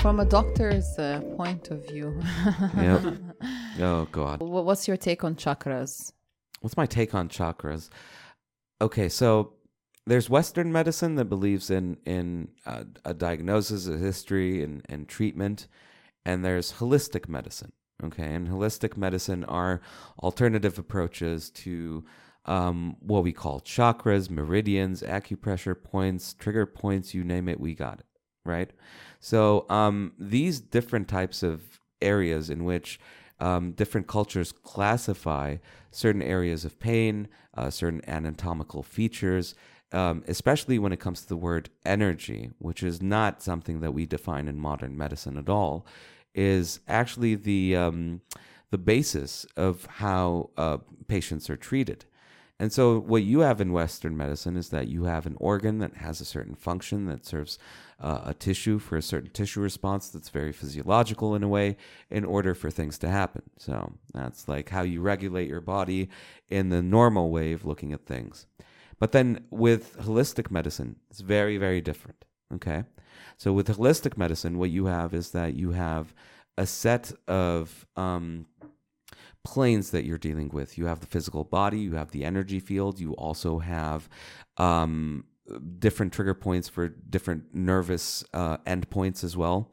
[0.00, 2.20] From a doctor's uh, point of view,
[2.76, 3.14] Yep.
[3.80, 4.40] oh God.
[4.42, 6.12] what's your take on chakras?
[6.60, 7.88] What's my take on chakras?
[8.82, 9.54] Okay, so
[10.06, 15.68] there's Western medicine that believes in in uh, a diagnosis, a history, and and treatment,
[16.26, 17.72] and there's holistic medicine.
[18.02, 19.80] Okay, and holistic medicine are
[20.22, 22.04] alternative approaches to
[22.46, 27.14] um, what we call chakras, meridians, acupressure points, trigger points.
[27.14, 28.06] You name it, we got it.
[28.44, 28.70] Right.
[29.20, 33.00] So um, these different types of areas in which
[33.40, 35.56] um, different cultures classify
[35.90, 39.54] certain areas of pain, uh, certain anatomical features,
[39.92, 44.06] um, especially when it comes to the word energy, which is not something that we
[44.06, 45.86] define in modern medicine at all,
[46.34, 48.20] is actually the um,
[48.70, 52.04] the basis of how uh, patients are treated.
[52.64, 55.96] And so, what you have in Western medicine is that you have an organ that
[55.96, 57.58] has a certain function that serves
[58.00, 61.76] uh, a tissue for a certain tissue response that's very physiological in a way
[62.08, 63.42] in order for things to happen.
[63.58, 66.08] So, that's like how you regulate your body
[66.48, 68.46] in the normal way of looking at things.
[68.98, 72.24] But then with holistic medicine, it's very, very different.
[72.54, 72.84] Okay.
[73.36, 76.14] So, with holistic medicine, what you have is that you have
[76.56, 78.46] a set of um,
[79.44, 80.76] planes that you're dealing with.
[80.76, 84.08] You have the physical body, you have the energy field, you also have
[84.56, 85.24] um,
[85.78, 89.70] different trigger points for different nervous uh, endpoints as well.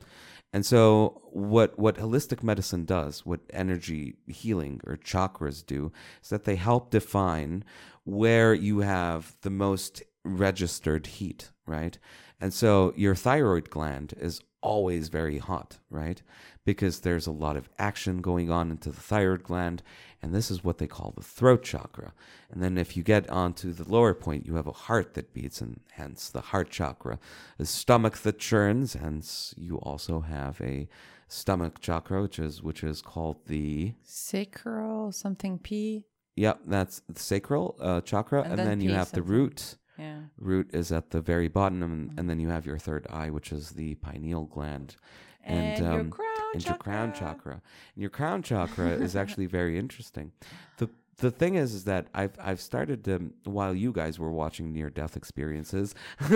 [0.53, 6.43] And so, what what holistic medicine does, what energy healing or chakras do, is that
[6.43, 7.63] they help define
[8.03, 11.97] where you have the most registered heat, right?
[12.41, 16.21] And so, your thyroid gland is always very hot, right?
[16.63, 19.81] Because there's a lot of action going on into the thyroid gland,
[20.21, 22.13] and this is what they call the throat chakra.
[22.51, 25.59] And then if you get onto the lower point, you have a heart that beats,
[25.59, 27.17] and hence the heart chakra.
[27.57, 30.87] A stomach that churns, hence you also have a
[31.27, 36.05] stomach chakra, which is which is called the Sacral something P.
[36.35, 39.77] yep, that's the sacral uh, chakra, And and, then then, you have the root.
[39.97, 40.19] Yeah.
[40.37, 43.51] Root is at the very bottom, and, and then you have your third eye, which
[43.51, 44.95] is the pineal gland,
[45.43, 47.33] And your um, crown and your crown chakra.
[47.33, 47.53] chakra.
[47.95, 50.31] And your crown chakra is actually very interesting.
[50.77, 54.73] the The thing is, is that I've I've started to while you guys were watching
[54.73, 55.93] near death experiences,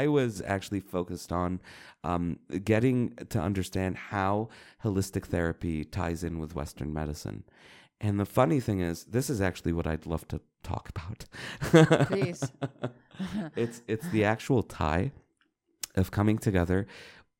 [0.00, 1.60] I was actually focused on
[2.04, 4.48] um, getting to understand how
[4.84, 7.44] holistic therapy ties in with Western medicine.
[8.00, 12.06] And the funny thing is, this is actually what I'd love to talk about.
[12.06, 12.44] Please.
[13.56, 15.10] it's it's the actual tie
[15.96, 16.86] of coming together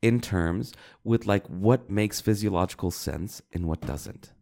[0.03, 0.73] in terms
[1.05, 4.33] with like what makes physiological sense and what doesn't.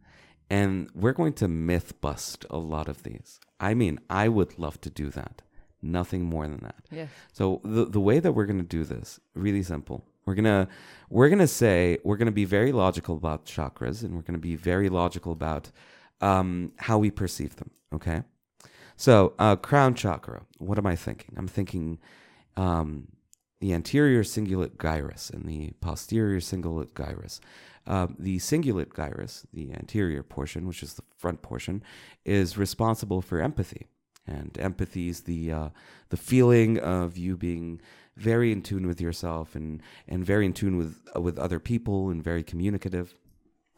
[0.49, 3.39] And we're going to myth bust a lot of these.
[3.59, 5.41] I mean, I would love to do that.
[5.81, 6.85] Nothing more than that.
[6.89, 7.09] Yes.
[7.33, 10.05] So the the way that we're going to do this, really simple.
[10.25, 10.67] We're going to
[11.09, 14.33] we're going to say we're going to be very logical about chakras and we're going
[14.33, 15.71] to be very logical about
[16.21, 18.23] um, how we perceive them, okay?
[18.95, 21.35] So, uh, crown chakra, what am I thinking?
[21.37, 21.99] I'm thinking
[22.55, 23.07] um,
[23.59, 27.41] the anterior cingulate gyrus and the posterior cingulate gyrus.
[27.85, 31.81] Uh, the cingulate gyrus, the anterior portion, which is the front portion,
[32.25, 33.87] is responsible for empathy.
[34.27, 35.69] And empathy is the uh,
[36.09, 37.79] the feeling of you being
[38.17, 42.09] very in tune with yourself and and very in tune with uh, with other people
[42.09, 43.15] and very communicative.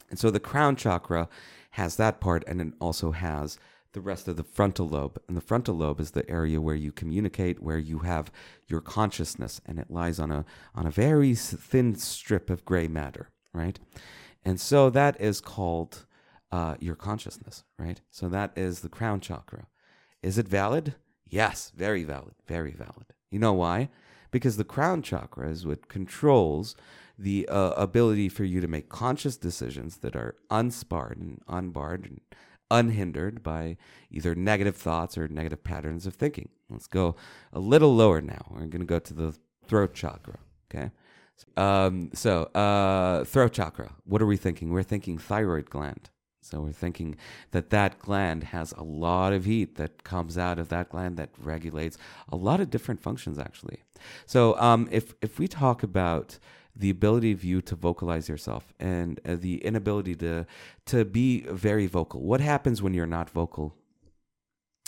[0.10, 1.30] And so the crown chakra
[1.72, 3.60] has that part, and it also has
[3.94, 5.20] the rest of the frontal lobe.
[5.28, 8.32] And the frontal lobe is the area where you communicate, where you have
[8.68, 10.46] your consciousness, and it lies on a
[10.76, 13.80] on a very thin strip of gray matter, right?
[14.46, 16.06] And so that is called
[16.52, 18.02] uh, your consciousness, right?
[18.12, 19.68] So that is the crown chakra.
[20.22, 20.96] Is it valid?
[21.28, 23.14] Yes, very valid, very valid.
[23.30, 23.90] You know why?
[24.32, 26.76] Because the crown chakra is what controls
[27.18, 32.22] the uh, ability for you to make conscious decisions that are unsparred and unbarred and
[32.72, 33.78] unhindered by
[34.12, 36.50] either negative thoughts or negative patterns of thinking.
[36.70, 37.16] Let's go
[37.54, 38.46] a little lower now.
[38.50, 39.36] We're going to go to the
[39.68, 40.40] throat chakra.
[40.70, 40.92] Okay.
[41.56, 43.96] Um, so, uh, throat chakra.
[44.04, 44.72] What are we thinking?
[44.72, 46.10] We're thinking thyroid gland.
[46.42, 47.16] So we're thinking
[47.52, 51.30] that that gland has a lot of heat that comes out of that gland that
[51.38, 51.98] regulates
[52.30, 53.84] a lot of different functions, actually.
[54.26, 56.40] So um, if if we talk about
[56.80, 60.46] the ability of you to vocalize yourself and uh, the inability to
[60.86, 63.76] to be very vocal, what happens when you're not vocal?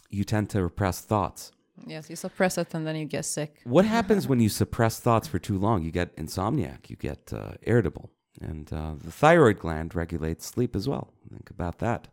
[0.10, 1.52] You tend to repress thoughts.
[1.86, 3.60] Yes, you suppress it and then you get sick.
[3.64, 5.84] What happens when you suppress thoughts for too long?
[5.84, 8.10] You get insomniac, you get uh, irritable.
[8.40, 11.14] And uh, the thyroid gland regulates sleep as well.
[11.30, 12.08] Think about that.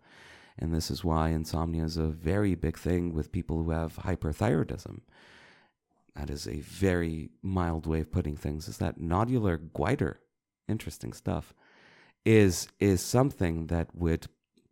[0.59, 5.01] And this is why insomnia is a very big thing with people who have hyperthyroidism.
[6.19, 10.20] That is a very mild way of putting things, is that nodular goiter,
[10.67, 11.55] interesting stuff,
[12.25, 14.26] is is something that would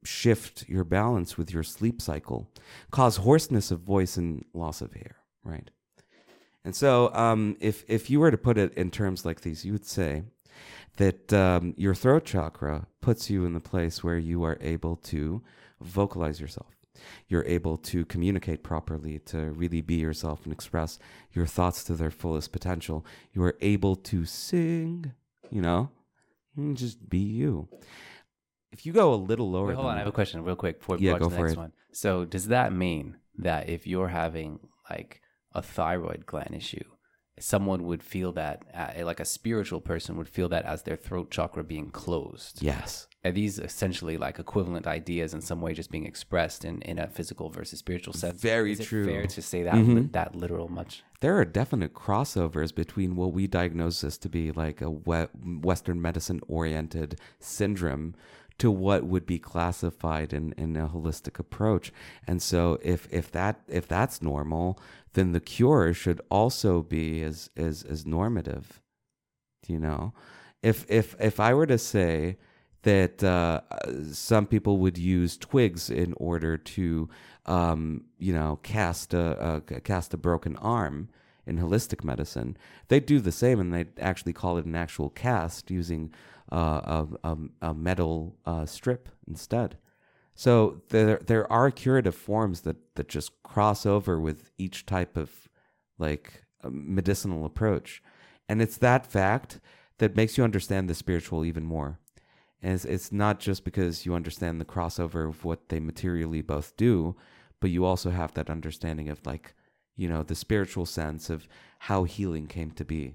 [0.04, 2.50] shift your balance with your sleep cycle,
[2.90, 5.70] cause hoarseness of voice and loss of hair, right?
[6.64, 9.72] And so, um, if if you were to put it in terms like these, you
[9.72, 10.24] would say
[10.96, 15.42] that um, your throat chakra puts you in the place where you are able to
[15.80, 16.75] vocalize yourself.
[17.28, 20.98] You're able to communicate properly, to really be yourself and express
[21.32, 23.04] your thoughts to their fullest potential.
[23.32, 25.12] You are able to sing,
[25.50, 25.90] you know,
[26.56, 27.68] and just be you.
[28.72, 30.80] If you go a little lower, Wait, hold on, I have a question real quick
[30.80, 31.58] before we Yeah, go go to the for next it.
[31.58, 31.72] one.
[31.92, 34.58] So does that mean that if you're having
[34.90, 35.22] like
[35.52, 36.84] a thyroid gland issue,
[37.38, 41.30] someone would feel that, uh, like a spiritual person would feel that as their throat
[41.30, 42.62] chakra being closed?
[42.62, 46.98] yes, Are these essentially like equivalent ideas in some way just being expressed in, in
[47.00, 48.40] a physical versus spiritual sense?
[48.40, 49.04] Very Is true.
[49.04, 50.12] fair to say that Mhm.
[50.12, 51.02] that literal much?
[51.20, 56.40] there are definite crossovers between what we diagnose as to be like a Western medicine
[56.46, 58.14] oriented syndrome
[58.58, 61.92] to what would be classified in, in a holistic approach.
[62.26, 64.80] And so if, if that if that's normal,
[65.12, 68.80] then the cure should also be as as, as normative.
[69.66, 70.12] You know?
[70.62, 72.38] If if if I were to say
[72.82, 73.60] that uh,
[74.12, 77.08] some people would use twigs in order to,
[77.44, 81.08] um, you know, cast a, a cast a broken arm
[81.46, 82.56] in holistic medicine.
[82.88, 86.12] they'd do the same, and they'd actually call it an actual cast using
[86.52, 87.36] uh, a, a,
[87.70, 89.78] a metal uh, strip instead.
[90.34, 95.48] So there there are curative forms that that just cross over with each type of
[95.98, 98.02] like medicinal approach,
[98.48, 99.60] and it's that fact
[99.98, 101.98] that makes you understand the spiritual even more.
[102.62, 106.76] And it's, it's not just because you understand the crossover of what they materially both
[106.76, 107.16] do,
[107.60, 109.54] but you also have that understanding of like,
[109.94, 113.14] you know, the spiritual sense of how healing came to be,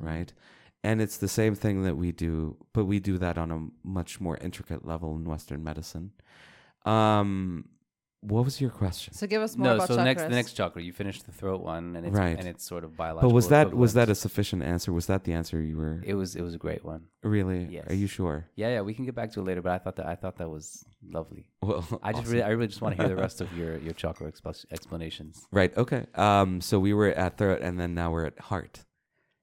[0.00, 0.32] right?
[0.84, 4.20] And it's the same thing that we do, but we do that on a much
[4.20, 6.10] more intricate level in Western medicine.
[6.84, 7.66] Um,
[8.20, 9.14] what was your question?
[9.14, 11.32] So give us more No, about so the next the next chakra, you finished the
[11.32, 12.38] throat one, and it's Right.
[12.38, 13.30] and it's sort of biological.
[13.30, 14.92] But was that was that a sufficient answer?
[14.92, 17.06] Was that the answer you were It was it was a great one.
[17.24, 17.64] really?
[17.68, 17.88] Yes.
[17.90, 18.46] Are you sure?
[18.54, 20.36] Yeah, yeah, we can get back to it later, but I thought that I thought
[20.36, 21.48] that was lovely.
[21.62, 22.32] Well, I just awesome.
[22.32, 25.44] really I really just want to hear the rest of your your chakra expo- explanations.
[25.50, 25.76] Right.
[25.76, 26.06] Okay.
[26.14, 28.84] Um, so we were at throat, and then now we're at heart,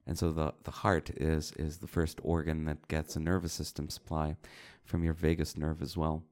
[0.06, 3.88] and so the the heart is is the first organ that gets a nervous system
[3.88, 4.36] supply
[4.84, 6.22] from your vagus nerve as well,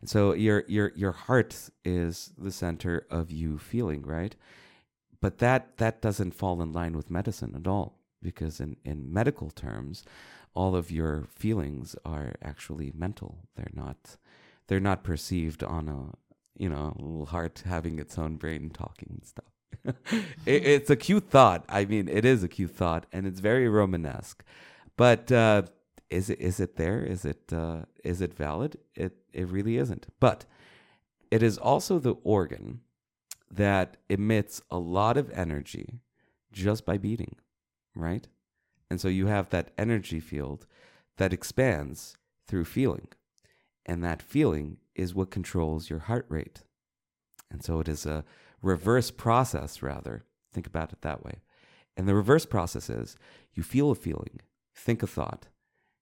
[0.00, 4.34] and so your your your heart is the center of you feeling right,
[5.20, 9.50] but that that doesn't fall in line with medicine at all because in in medical
[9.50, 10.04] terms,
[10.54, 13.38] all of your feelings are actually mental.
[13.56, 14.16] They're not
[14.66, 16.12] they're not perceived on a
[16.60, 19.57] you know heart having its own brain talking and stuff.
[19.84, 21.64] it, it's a cute thought.
[21.68, 24.44] I mean, it is a cute thought, and it's very Romanesque.
[24.96, 25.62] But uh,
[26.10, 27.02] is it is it there?
[27.02, 28.78] Is it uh, is it valid?
[28.94, 30.06] It it really isn't.
[30.20, 30.44] But
[31.30, 32.80] it is also the organ
[33.50, 36.00] that emits a lot of energy
[36.52, 37.36] just by beating,
[37.94, 38.26] right?
[38.90, 40.66] And so you have that energy field
[41.16, 42.16] that expands
[42.46, 43.08] through feeling.
[43.84, 46.62] And that feeling is what controls your heart rate.
[47.50, 48.24] And so it is a
[48.62, 50.24] reverse process, rather.
[50.52, 51.42] Think about it that way.
[51.96, 53.16] And the reverse process is
[53.52, 54.40] you feel a feeling,
[54.74, 55.48] think a thought.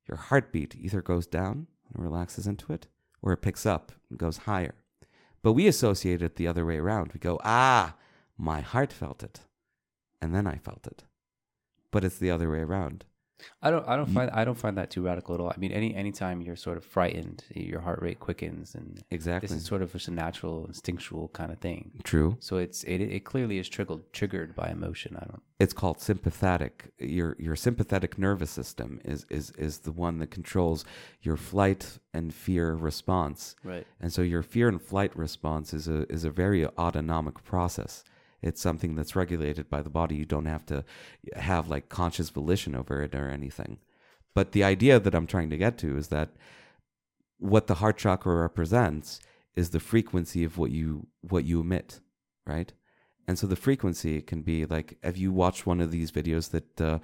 [0.09, 2.87] Your heartbeat either goes down and relaxes into it,
[3.23, 4.75] or it picks up and goes higher.
[5.43, 7.13] But we associate it the other way around.
[7.13, 7.97] We go, ah,
[8.37, 9.41] my heart felt it.
[10.21, 11.05] And then I felt it.
[11.91, 13.05] But it's the other way around.
[13.63, 15.51] I don't I don't find I don't find that too radical at all.
[15.51, 19.49] I mean, any anytime you're sort of frightened, your heart rate quickens, and Exactly.
[19.49, 21.91] this is sort of just a natural instinctual kind of thing.
[22.05, 22.37] True.
[22.41, 25.17] So it's it it clearly is triggered triggered by emotion.
[25.17, 25.43] I don't.
[25.59, 26.93] It's called sympathetic.
[26.99, 30.85] Your your sympathetic nervous system is is is the one that controls
[31.23, 33.55] your flight and fear response.
[33.63, 33.87] Right.
[34.01, 38.05] And so your fear and flight response is a is a very autonomic process.
[38.43, 40.17] It's something that's regulated by the body.
[40.17, 40.85] You don't have to
[41.35, 43.79] have like conscious volition over it or anything.
[44.35, 46.31] But the idea that I'm trying to get to is that
[47.39, 49.21] what the heart chakra represents
[49.55, 52.01] is the frequency of what you what you emit,
[52.47, 52.73] right?
[53.27, 56.81] And so the frequency can be like have you watched one of these videos that
[56.81, 56.99] uh,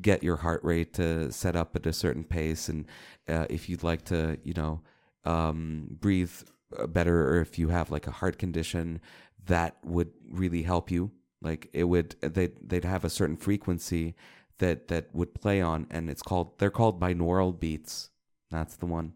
[0.00, 2.86] get your heart rate to set up at a certain pace and
[3.28, 4.80] uh, if you'd like to, you know,
[5.24, 6.32] um, breathe
[6.76, 9.00] uh, better or if you have like a heart condition
[9.46, 11.10] that would really help you
[11.42, 14.14] like it would they they'd have a certain frequency
[14.58, 18.10] that that would play on and it's called they're called binaural beats
[18.50, 19.12] that's the one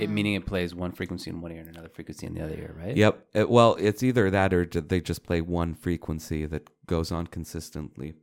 [0.00, 2.54] It meaning it plays one frequency in one ear and another frequency in the other
[2.56, 2.96] ear, right?
[2.96, 3.14] Yep.
[3.34, 8.14] It- well, it's either that or they just play one frequency that goes on consistently.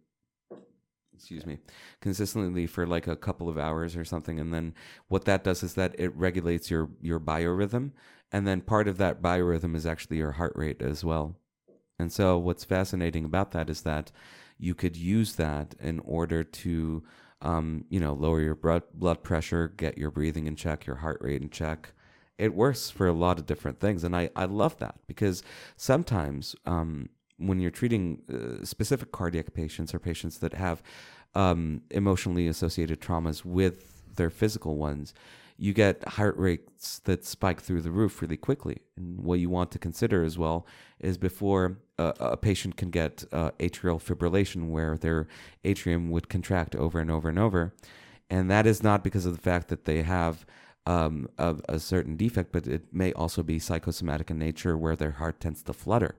[1.14, 1.60] Excuse me,
[2.00, 4.74] consistently for like a couple of hours or something, and then
[5.08, 7.92] what that does is that it regulates your your biorhythm,
[8.32, 11.36] and then part of that biorhythm is actually your heart rate as well.
[12.00, 14.12] And so, what's fascinating about that is that
[14.58, 17.04] you could use that in order to,
[17.42, 21.42] um, you know, lower your blood pressure, get your breathing in check, your heart rate
[21.42, 21.94] in check.
[22.38, 25.44] It works for a lot of different things, and I I love that because
[25.78, 30.82] sometimes um, when you're treating uh, specific cardiac patients or patients that have
[31.36, 35.14] um, emotionally associated traumas with their physical ones,
[35.62, 38.82] you get heart rates that spike through the roof really quickly.
[38.98, 40.65] And what you want to consider as well
[41.00, 45.27] is before a, a patient can get uh, atrial fibrillation, where their
[45.63, 47.75] atrium would contract over and over and over.
[48.27, 50.48] And that is not because of the fact that they have
[50.88, 55.12] um, a, a certain defect, but it may also be psychosomatic in nature, where their
[55.12, 56.15] heart tends to flutter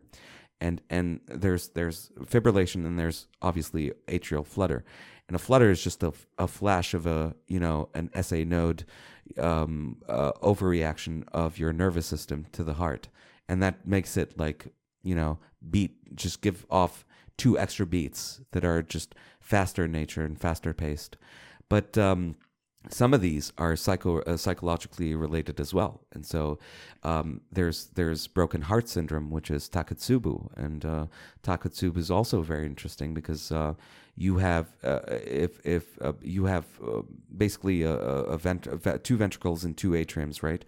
[0.61, 4.84] and and there's there's fibrillation and there's obviously atrial flutter
[5.26, 8.84] and a flutter is just a, a flash of a you know an SA node
[9.38, 13.09] um, uh, overreaction of your nervous system to the heart.
[13.49, 15.38] And that makes it like you know
[15.71, 17.05] beat just give off
[17.37, 21.17] two extra beats that are just faster in nature and faster paced.
[21.69, 22.37] But um,
[22.88, 26.59] some of these are psycho uh, psychologically related as well, and so
[27.02, 31.07] um, there's there's broken heart syndrome, which is takotsubo, and uh,
[31.43, 33.75] takotsubo is also very interesting because uh,
[34.14, 37.02] you have uh, if if uh, you have uh,
[37.37, 40.64] basically a, a, vent- a two ventricles and two atriums, right,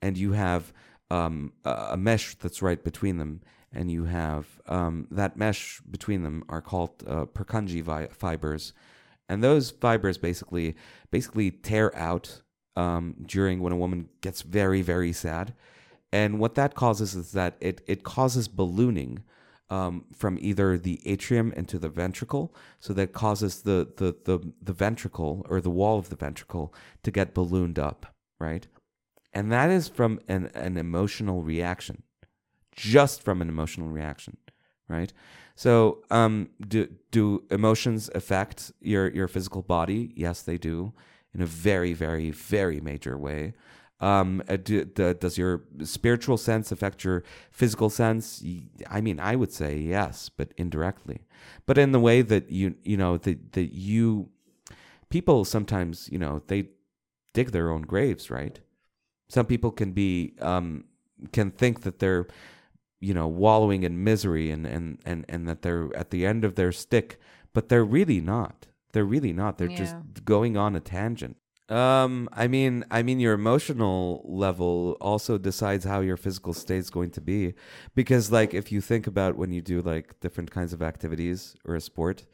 [0.00, 0.72] and you have
[1.10, 6.22] um, a a mesh that's right between them, and you have um, that mesh between
[6.22, 8.72] them are called uh, Purkinje vi- fibers.
[9.28, 10.76] And those fibers basically
[11.10, 12.42] basically tear out
[12.76, 15.54] um, during when a woman gets very very sad.
[16.12, 19.24] And what that causes is that it, it causes ballooning
[19.68, 24.72] um, from either the atrium into the ventricle so that causes the, the, the, the
[24.72, 28.68] ventricle or the wall of the ventricle to get ballooned up right
[29.32, 32.02] and that is from an, an emotional reaction
[32.74, 34.36] just from an emotional reaction
[34.88, 35.12] right
[35.56, 40.12] so, um, do do emotions affect your your physical body?
[40.14, 40.92] Yes, they do,
[41.34, 43.54] in a very, very, very major way.
[43.98, 48.44] Um, uh, do, do, does your spiritual sense affect your physical sense?
[48.90, 51.22] I mean, I would say yes, but indirectly.
[51.64, 54.28] But in the way that you you know that that you
[55.08, 56.68] people sometimes you know they
[57.32, 58.60] dig their own graves, right?
[59.28, 60.84] Some people can be um,
[61.32, 62.26] can think that they're
[63.00, 66.54] you know wallowing in misery and and and and that they're at the end of
[66.54, 67.18] their stick
[67.52, 71.36] but they're really not they're really not they're just going on a tangent
[71.68, 77.10] um i mean i mean your emotional level also decides how your physical state's going
[77.10, 77.54] to be.
[77.94, 81.74] Because like if you think about when you do like different kinds of activities or
[81.74, 82.24] a sport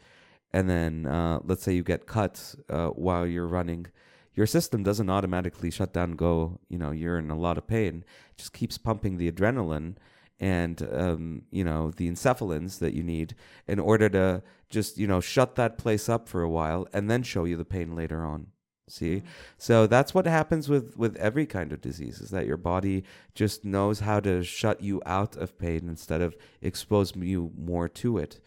[0.52, 3.86] and then uh, let's say you get cut uh, while you're running
[4.34, 8.04] your system doesn't automatically shut down go you know you're in a lot of pain.
[8.32, 9.96] It just keeps pumping the adrenaline
[10.40, 13.34] and um, you know the enkephalins that you need
[13.66, 17.22] in order to just you know shut that place up for a while and then
[17.22, 18.48] show you the pain later on
[18.92, 19.22] see?
[19.58, 23.64] So that's what happens with with every kind of disease is that your body just
[23.64, 28.40] knows how to shut you out of pain instead of expose you more to it.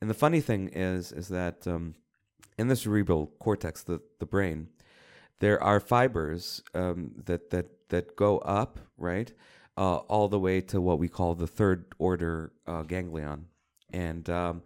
[0.00, 1.94] And the funny thing is is that um,
[2.58, 4.68] in the cerebral cortex the the brain
[5.38, 9.32] there are fibers um, that that that go up right
[9.76, 13.46] uh, all the way to what we call the third order uh, ganglion.
[13.92, 14.62] And um,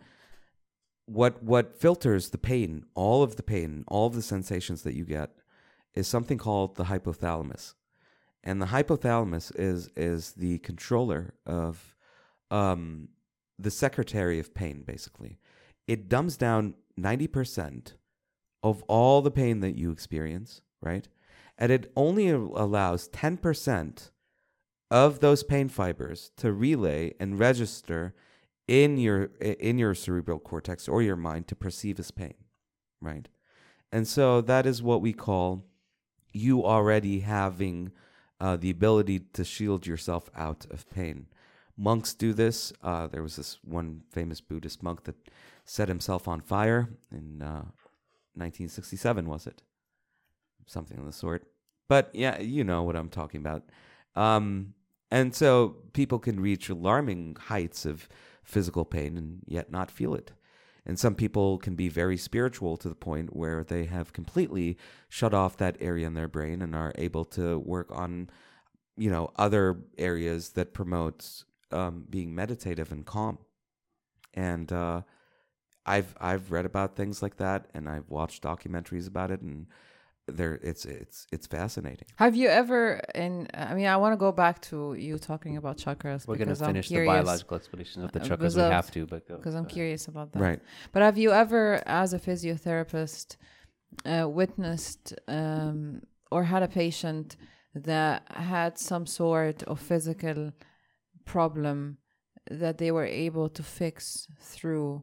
[1.06, 5.04] what what filters the pain all of the pain all of the sensations that you
[5.04, 5.30] get
[5.94, 7.74] is something called the hypothalamus.
[8.44, 11.96] And the hypothalamus is is the controller of
[12.50, 13.08] um,
[13.58, 15.38] the secretary of pain basically.
[15.86, 17.92] It dumbs down 90%
[18.62, 21.08] of all the pain that you experience right?
[21.58, 24.10] And it only allows 10%
[24.90, 28.14] of those pain fibers to relay and register
[28.68, 32.34] in your in your cerebral cortex or your mind to perceive as pain
[33.00, 33.28] right?
[33.92, 35.64] And so that is what we call
[36.32, 37.92] you already having
[38.40, 41.26] uh, the ability to shield yourself out of pain.
[41.76, 42.72] Monks do this.
[42.82, 45.16] Uh, there was this one famous buddhist monk that
[45.64, 47.64] set himself on fire in uh,
[48.34, 49.62] 1967 was it?
[50.66, 51.46] Something of the sort.
[51.88, 53.62] But yeah you know what i'm talking about.
[54.16, 54.74] Um,
[55.10, 58.08] and so people can reach alarming heights of
[58.46, 60.32] physical pain and yet not feel it.
[60.86, 65.34] And some people can be very spiritual to the point where they have completely shut
[65.34, 68.30] off that area in their brain and are able to work on,
[68.96, 73.38] you know, other areas that promote um, being meditative and calm.
[74.32, 75.02] And uh,
[75.84, 79.66] I've I've read about things like that, and I've watched documentaries about it, and
[80.28, 82.08] there it's it's it's fascinating.
[82.16, 83.00] Have you ever?
[83.14, 86.26] In I mean, I want to go back to you talking about chakras.
[86.26, 88.38] We're going to because I'm finish the biological explanation of the Uh, chakras.
[88.38, 89.36] because We have to, but go.
[89.36, 90.40] because I'm go curious about that.
[90.40, 90.60] Right.
[90.92, 93.36] But have you ever, as a physiotherapist,
[94.04, 97.36] uh, witnessed um, or had a patient
[97.74, 100.52] that had some sort of physical
[101.24, 101.98] problem
[102.50, 105.02] that they were able to fix through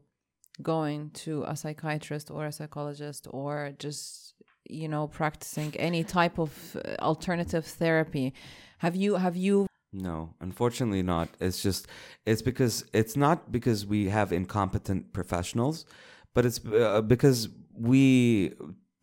[0.62, 4.33] going to a psychiatrist or a psychologist or just
[4.68, 8.32] you know practicing any type of uh, alternative therapy
[8.78, 11.28] have you have you No, unfortunately not.
[11.40, 11.86] It's just
[12.26, 15.86] it's because it's not because we have incompetent professionals,
[16.34, 18.54] but it's uh, because we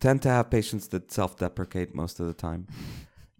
[0.01, 2.67] tend to have patients that self-deprecate most of the time.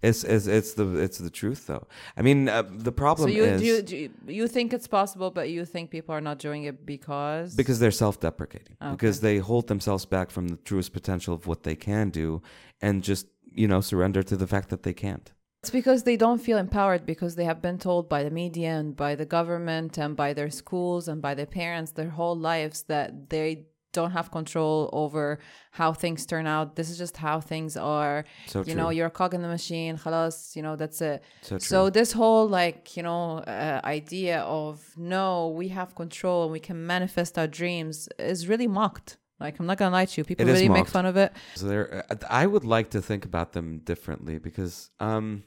[0.01, 1.87] It's it's it's the it's the truth though.
[2.17, 4.87] I mean, uh, the problem so you, is do you do you, you think it's
[4.87, 8.91] possible but you think people are not doing it because because they're self-deprecating Okay.
[8.91, 12.41] because they hold themselves back from the truest potential of what they can do
[12.81, 15.33] and just you know surrender to the fact that they can't.
[15.61, 18.95] It's because they don't feel empowered because they have been told by the media and
[18.95, 23.29] by the government and by their schools and by their parents their whole lives that
[23.29, 25.39] they don't have control over
[25.71, 26.75] how things turn out.
[26.75, 28.25] This is just how things are.
[28.47, 28.75] So you true.
[28.75, 29.97] know, you're a cog in the machine.
[29.97, 31.23] Khalas, you know, that's it.
[31.41, 31.57] So.
[31.57, 36.59] So this whole like, you know, uh, idea of no, we have control and we
[36.59, 39.17] can manifest our dreams is really mocked.
[39.39, 41.33] Like I'm not gonna lie to you, people It really make fun of it.
[41.55, 45.43] So there, uh, I would like to think about them differently because um,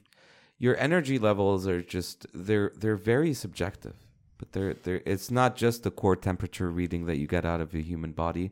[0.57, 3.95] your energy levels are just they're they're very subjective.
[4.37, 7.73] But they're they're it's not just the core temperature reading that you get out of
[7.73, 8.51] a human body.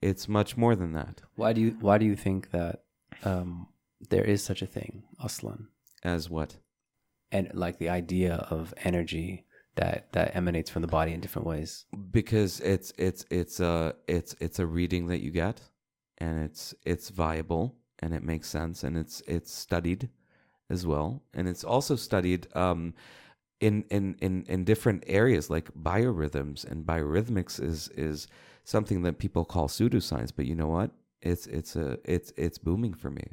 [0.00, 1.22] It's much more than that.
[1.36, 2.84] Why do you Why do you think that
[3.24, 3.68] um,
[4.08, 5.68] there is such a thing, aslan,
[6.02, 6.56] As what?
[7.32, 9.44] and like the idea of energy
[9.76, 11.84] that that emanates from the body in different ways?
[12.10, 15.60] Because it's it's it's a it's it's a reading that you get,
[16.18, 20.08] and it's it's viable and it makes sense and it's it's studied
[20.70, 22.46] as well, and it's also studied.
[22.56, 22.94] Um,
[23.60, 28.26] in in in in different areas like biorhythms and biorhythmics is is
[28.64, 30.90] something that people call pseudoscience but you know what?
[31.22, 33.24] It's it's a it's it's booming for me.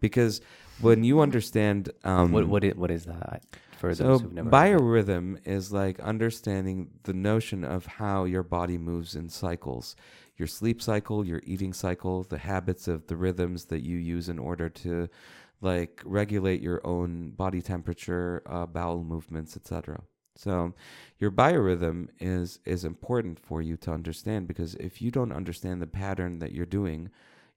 [0.00, 0.40] Because
[0.80, 3.44] when you understand um what what is, what is that
[3.78, 8.42] for so those who've never heard biorhythm is like understanding the notion of how your
[8.42, 9.94] body moves in cycles
[10.42, 14.38] your sleep cycle your eating cycle the habits of the rhythms that you use in
[14.38, 15.08] order to
[15.60, 20.02] like regulate your own body temperature uh, bowel movements etc
[20.34, 20.74] so
[21.18, 25.86] your biorhythm is is important for you to understand because if you don't understand the
[25.86, 27.08] pattern that you're doing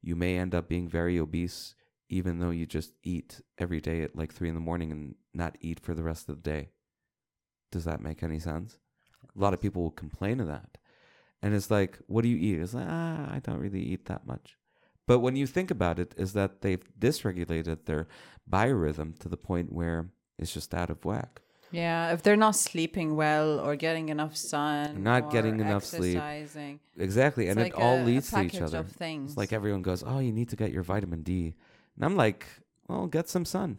[0.02, 1.74] you may end up being very obese
[2.10, 5.58] even though you just eat every day at like three in the morning and not
[5.60, 6.70] eat for the rest of the day.
[7.72, 8.78] Does that make any sense?
[9.36, 10.78] A lot of people will complain of that.
[11.46, 12.60] And it's like, what do you eat?
[12.60, 14.58] It's like, ah, I don't really eat that much.
[15.06, 18.08] But when you think about it, is that they've dysregulated their
[18.50, 20.00] biorhythm to the point where
[20.40, 21.42] it's just out of whack.
[21.72, 26.18] Yeah, if they're not sleeping well or getting enough sun, Not getting enough sleep.
[26.98, 27.48] Exactly.
[27.50, 28.80] and like it all a- a leads to each other.
[28.80, 29.32] Of things.
[29.32, 31.54] It's like everyone goes, "Oh, you need to get your vitamin D,"
[31.96, 32.42] and I'm like,
[32.88, 33.78] "Well, get some sun,"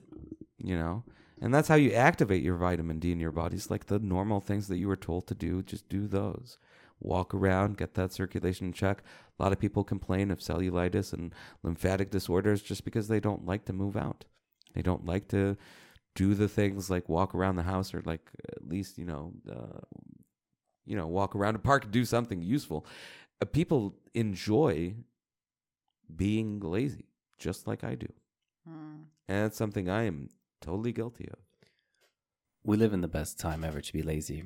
[0.59, 1.03] you know.
[1.41, 3.57] And that's how you activate your vitamin D in your body.
[3.57, 5.63] It's like the normal things that you were told to do.
[5.63, 6.59] Just do those.
[7.01, 9.03] Walk around, get that circulation in check.
[9.39, 13.67] A lot of people complain of cellulitis and lymphatic disorders just because they don't like
[13.67, 14.25] to move out.
[14.75, 15.57] They don't like to
[16.15, 19.81] do the things like walk around the house or like at least you know, uh,
[20.87, 22.87] you know, walk around a park and do something useful.
[23.41, 24.95] Uh, people enjoy
[26.15, 27.05] being lazy,
[27.39, 28.09] just like I do.
[28.67, 29.03] Hmm.
[29.29, 30.31] And that's something I am
[30.61, 31.39] totally guilty of.
[32.65, 34.45] We live in the best time ever to be lazy.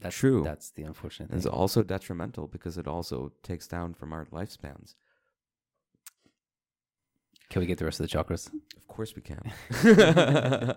[0.00, 0.42] That's True.
[0.44, 4.94] That's the unfortunate And it's also detrimental because it also takes down from our lifespans.
[7.50, 8.52] Can we get the rest of the chakras?
[8.76, 9.40] Of course we can.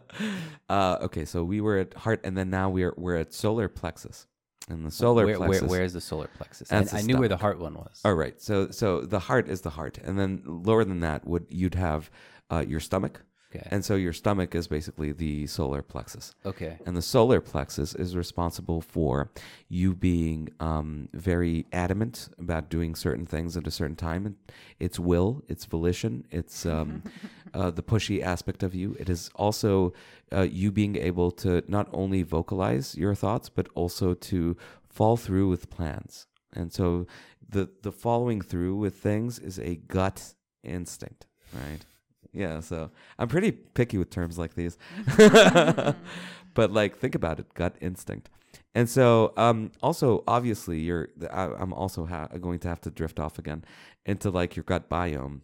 [0.70, 4.26] uh, okay, so we were at heart, and then now we're we're at solar plexus,
[4.70, 5.62] and the solar where, plexus.
[5.62, 6.72] where, where is the solar plexus?
[6.72, 8.00] I, the I knew where the heart one was.
[8.06, 11.48] All right, so so the heart is the heart, and then lower than that would
[11.50, 12.10] you'd have
[12.50, 13.22] uh, your stomach,
[13.54, 13.68] Okay.
[13.70, 16.34] and so your stomach is basically the solar plexus.
[16.46, 16.78] okay.
[16.86, 19.30] And the solar plexus is responsible for
[19.68, 24.26] you being um, very adamant about doing certain things at a certain time.
[24.26, 24.36] And
[24.80, 27.04] it's will, it's volition, it's um,
[27.54, 28.96] uh, the pushy aspect of you.
[29.00, 29.94] It is also
[30.32, 34.56] uh, you being able to not only vocalize your thoughts, but also to
[34.88, 36.28] fall through with plans.
[36.54, 37.06] And so
[37.48, 41.86] the the following through with things is a gut instinct, right?
[42.34, 44.78] Yeah, so I'm pretty picky with terms like these.
[45.17, 48.30] but like think about it, gut instinct.
[48.74, 53.20] And so um also obviously you're I, I'm also ha- going to have to drift
[53.20, 53.63] off again
[54.06, 55.41] into like your gut biome.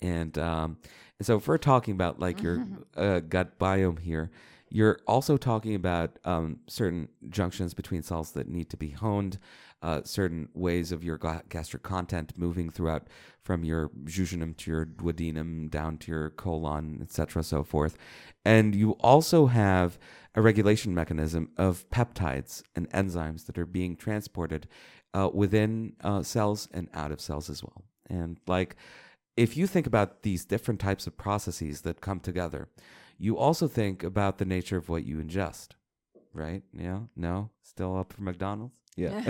[0.00, 0.78] And um
[1.18, 4.30] and so if we're talking about like your uh, gut biome here,
[4.68, 9.38] you're also talking about um, certain junctions between cells that need to be honed,
[9.84, 11.18] uh, certain ways of your
[11.50, 13.06] gastric content moving throughout
[13.42, 17.98] from your jejunum to your duodenum down to your colon, etc., so forth.
[18.46, 19.98] And you also have
[20.34, 24.66] a regulation mechanism of peptides and enzymes that are being transported
[25.12, 27.84] uh, within uh, cells and out of cells as well.
[28.08, 28.76] And like,
[29.36, 32.68] if you think about these different types of processes that come together,
[33.18, 35.68] you also think about the nature of what you ingest,
[36.34, 36.62] right?
[36.76, 38.76] Yeah, no, still up for McDonald's.
[38.96, 39.20] Yeah,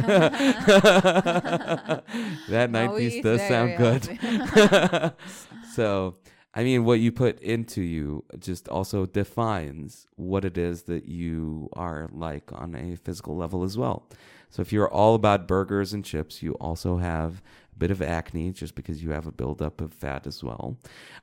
[2.49, 5.13] that we piece does sound good.
[5.75, 6.17] so,
[6.53, 11.71] I mean, what you put into you just also defines what it is that you
[11.73, 14.11] are like on a physical level as well.
[14.51, 17.41] So, if you're all about burgers and chips, you also have
[17.75, 20.77] a bit of acne just because you have a buildup of fat as well.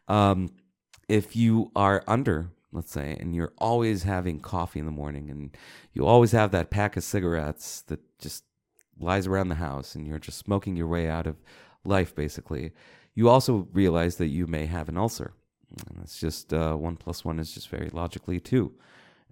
[0.07, 0.49] Um,
[1.07, 5.55] if you are under, let's say, and you're always having coffee in the morning and
[5.93, 8.43] you always have that pack of cigarettes that just
[8.99, 11.35] lies around the house and you're just smoking your way out of
[11.83, 12.71] life, basically,
[13.13, 15.33] you also realize that you may have an ulcer.
[15.89, 18.73] And it's just uh, one plus one is just very logically two.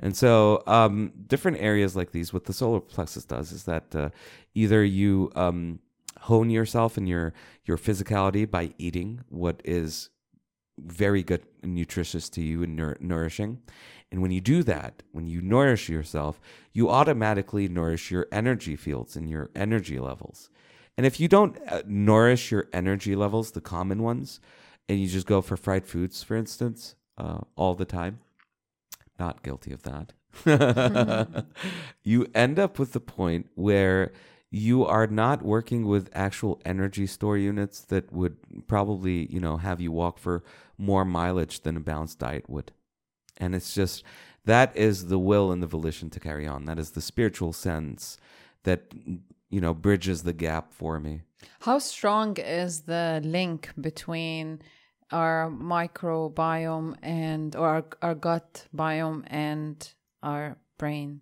[0.02, 4.10] And so, um, different areas like these, what the solar plexus does is that uh,
[4.54, 5.80] either you um,
[6.22, 7.34] hone yourself and your
[7.66, 10.10] your physicality by eating what is
[10.86, 13.62] very good and nutritious to you and nour- nourishing.
[14.12, 16.40] And when you do that, when you nourish yourself,
[16.74, 20.50] you automatically nourish your energy fields and your energy levels.
[20.98, 24.40] And if you don't uh, nourish your energy levels, the common ones,
[24.88, 28.20] and you just go for fried foods, for instance, uh, all the time,
[29.20, 30.14] not guilty of that.
[32.04, 34.12] you end up with the point where
[34.52, 39.80] you are not working with actual energy store units that would probably, you know, have
[39.80, 40.44] you walk for
[40.78, 42.72] more mileage than a balanced diet would.
[43.38, 44.04] And it's just
[44.46, 46.66] that is the will and the volition to carry on.
[46.66, 48.18] That is the spiritual sense
[48.64, 48.92] that
[49.50, 51.22] you know bridges the gap for me.
[51.62, 54.62] How strong is the link between
[55.12, 61.22] our microbiome and or our, our gut biome and our brain?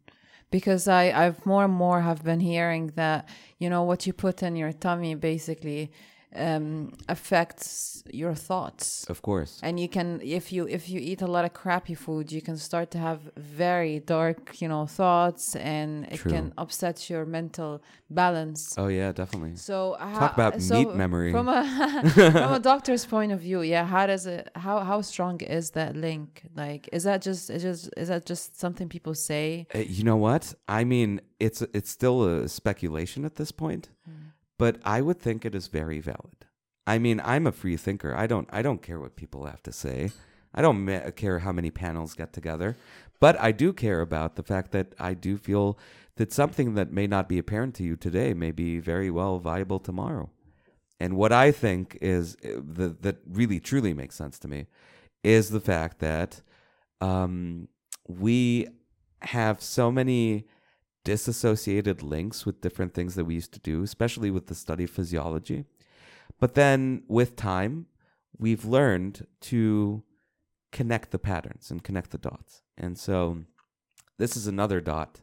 [0.50, 4.44] Because I, I've more and more have been hearing that you know what you put
[4.44, 5.92] in your tummy basically
[6.36, 9.60] um, affects your thoughts Of course.
[9.64, 12.58] and you can if you if you eat a lot of crappy food you can
[12.58, 16.32] start to have very dark you know thoughts and it True.
[16.32, 19.56] can upset your mental balance Oh yeah, definitely.
[19.56, 21.32] so Talk about so meat memory.
[21.32, 21.64] from a
[22.32, 25.96] from a doctor's point of view yeah how does it how how strong is that
[25.96, 30.04] link like is that just is just is that just something people say Uh, you
[30.04, 30.54] know what?
[30.68, 33.90] I mean, it's it's still a speculation at this point,
[34.58, 36.46] but I would think it is very valid.
[36.86, 38.16] I mean, I'm a free thinker.
[38.16, 40.12] I don't I don't care what people have to say.
[40.54, 42.78] I don't ma- care how many panels get together,
[43.20, 45.78] but I do care about the fact that I do feel
[46.16, 49.80] that something that may not be apparent to you today may be very well viable
[49.80, 50.30] tomorrow.
[51.00, 54.66] And what I think is uh, the, that really truly makes sense to me
[55.24, 56.42] is the fact that
[57.02, 57.68] um,
[58.08, 58.68] we
[59.22, 60.48] have so many
[61.12, 64.90] disassociated links with different things that we used to do, especially with the study of
[65.00, 65.60] physiology.
[66.42, 67.74] But then with time,
[68.44, 70.04] we've learned to
[70.78, 72.62] connect the patterns and connect the dots.
[72.78, 73.16] And so
[74.22, 75.22] this is another dot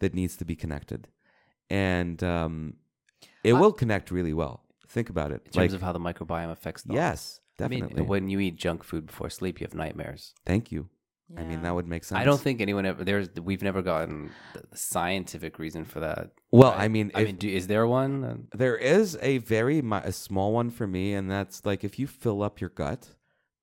[0.00, 1.08] that needs to be connected.
[1.68, 2.54] And um,
[3.42, 4.56] it Uh, will connect really well.
[4.88, 5.40] Think about it.
[5.46, 6.94] in terms of how the microbiome affects thoughts.
[7.02, 7.96] yes, I definitely.
[8.00, 10.22] mean, when you eat junk food before sleep, you have nightmares.
[10.50, 10.88] Thank you.
[11.36, 12.20] I mean, that would make sense.
[12.20, 16.30] I don't think anyone ever there's we've never gotten the the scientific reason for that.
[16.52, 16.82] Well, right?
[16.82, 18.48] I mean, I if- mean, do, is there one?
[18.54, 22.42] There is a very a small one for me, and that's like if you fill
[22.42, 23.16] up your gut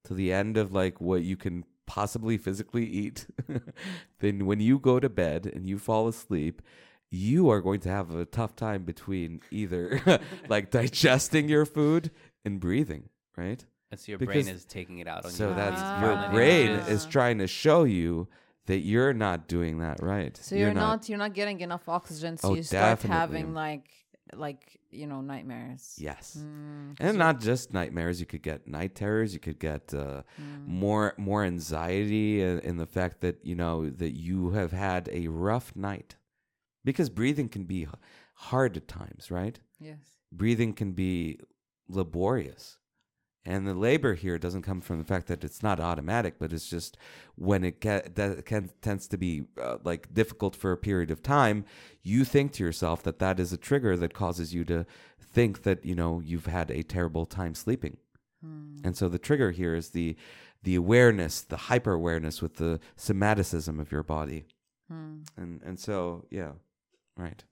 [0.05, 3.27] to the end of like what you can possibly physically eat,
[4.19, 6.61] then when you go to bed and you fall asleep,
[7.09, 10.01] you are going to have a tough time between either
[10.49, 12.11] like digesting your food
[12.43, 13.65] and breathing, right?
[13.93, 15.55] And so your Because- brain is taking it out on So you.
[15.55, 16.89] that's your Violent brain images.
[16.95, 18.27] is trying to show you
[18.65, 20.35] that you're not doing that right.
[20.35, 23.17] so you're, not, you're not getting enough oxygen so Oh, you start definitely.
[23.21, 23.87] having like
[24.47, 26.37] like you know nightmares Yes.
[26.39, 30.65] Mm, and not just nightmares you could get night terrors you could get uh, Mm.
[30.83, 35.27] more more anxiety in, in the fact that you know that you have had a
[35.27, 36.15] rough night
[36.83, 37.89] because breathing can be h-
[38.49, 39.57] hard at times, right?
[39.79, 39.99] Yes.
[40.31, 41.13] breathing can be
[41.87, 42.77] laborious.
[43.45, 46.69] And the labor here doesn't come from the fact that it's not automatic, but it's
[46.69, 46.97] just
[47.35, 51.65] when it that can, tends to be uh, like difficult for a period of time,
[52.01, 54.85] you think to yourself that that is a trigger that causes you to
[55.19, 57.97] think that you know you've had a terrible time sleeping.
[58.85, 60.15] And so the trigger here is the
[60.63, 64.45] the awareness, the hyper awareness with the somaticism of your body.
[65.35, 66.53] And and so yeah,
[67.17, 67.43] right.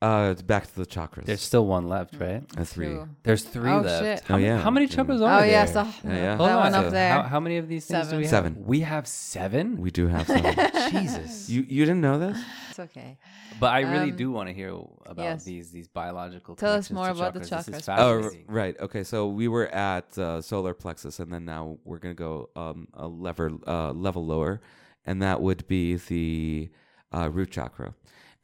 [0.00, 1.24] Uh, back to the chakras.
[1.24, 2.44] There's still one left, right?
[2.56, 2.86] Uh, three.
[2.86, 3.08] Two.
[3.24, 4.04] There's three Oh, left.
[4.04, 4.20] shit.
[4.28, 4.58] How, Oh, yeah.
[4.60, 4.92] how many Yeah.
[4.94, 5.50] chakras Oh are there?
[5.50, 6.14] yes, oh, Yeah, yeah.
[6.22, 7.12] that Hold one up there.
[7.14, 8.18] How, how many of these things do Seven.
[8.18, 8.30] we have?
[8.30, 8.64] Seven.
[8.64, 9.76] We have seven.
[9.82, 10.40] We do have some.
[10.92, 11.50] Jesus.
[11.50, 12.38] you you didn't know this?
[12.70, 13.18] It's okay.
[13.58, 14.70] But I really Um, do want to hear
[15.04, 15.42] about yes.
[15.42, 16.54] these these biological.
[16.54, 17.64] Tell us connections more to about the chakras.
[17.66, 18.54] This is chakras, Oh, r- fascinating.
[18.54, 18.76] right.
[18.80, 19.02] Okay.
[19.02, 23.08] So we were at uh, solar plexus, and then now we're gonna go um, a
[23.08, 24.60] level uh, level lower,
[25.04, 26.70] and that would be the
[27.12, 27.94] uh, root chakra.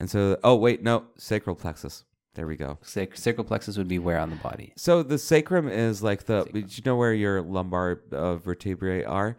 [0.01, 2.05] And so, oh wait, no, sacral plexus.
[2.35, 2.79] There we go.
[2.83, 4.73] Sac- sacral plexus would be where on the body?
[4.77, 6.43] So the sacrum is like the.
[6.45, 6.63] Sacrum.
[6.63, 9.37] Did you know where your lumbar uh, vertebrae are?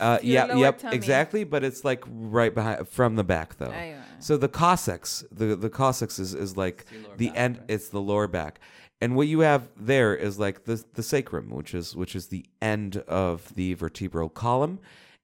[0.00, 0.96] Uh, yeah, yep, tummy.
[0.96, 1.44] exactly.
[1.44, 3.70] But it's like right behind from the back though.
[3.70, 4.02] Aywa.
[4.18, 6.86] So the coccyx, the the coccyx is is like
[7.16, 7.56] the back, end.
[7.58, 7.66] right?
[7.68, 8.60] It's the lower back,
[9.00, 12.44] and what you have there is like the the sacrum, which is which is the
[12.60, 14.80] end of the vertebral column,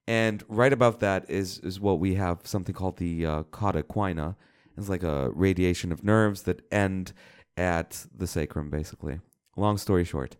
[0.07, 4.35] and right above that is is what we have something called the uh, cauda equina.
[4.79, 7.13] It's like a radiation of nerves that end
[7.57, 9.19] at the sacrum, basically.
[9.57, 10.37] Long story short,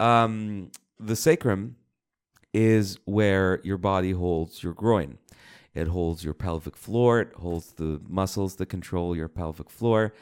[0.00, 1.76] um, the sacrum
[2.54, 5.18] is where your body holds your groin.
[5.74, 7.20] It holds your pelvic floor.
[7.20, 10.14] It holds the muscles that control your pelvic floor.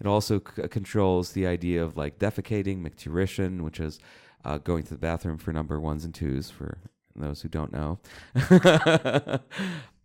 [0.00, 3.98] It also c- controls the idea of like defecating, micturition, which is
[4.44, 6.78] uh, going to the bathroom for number ones and twos for
[7.16, 7.98] those who don't know.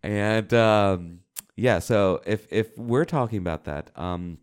[0.02, 1.20] and um,
[1.56, 4.38] yeah, so if if we're talking about that, um,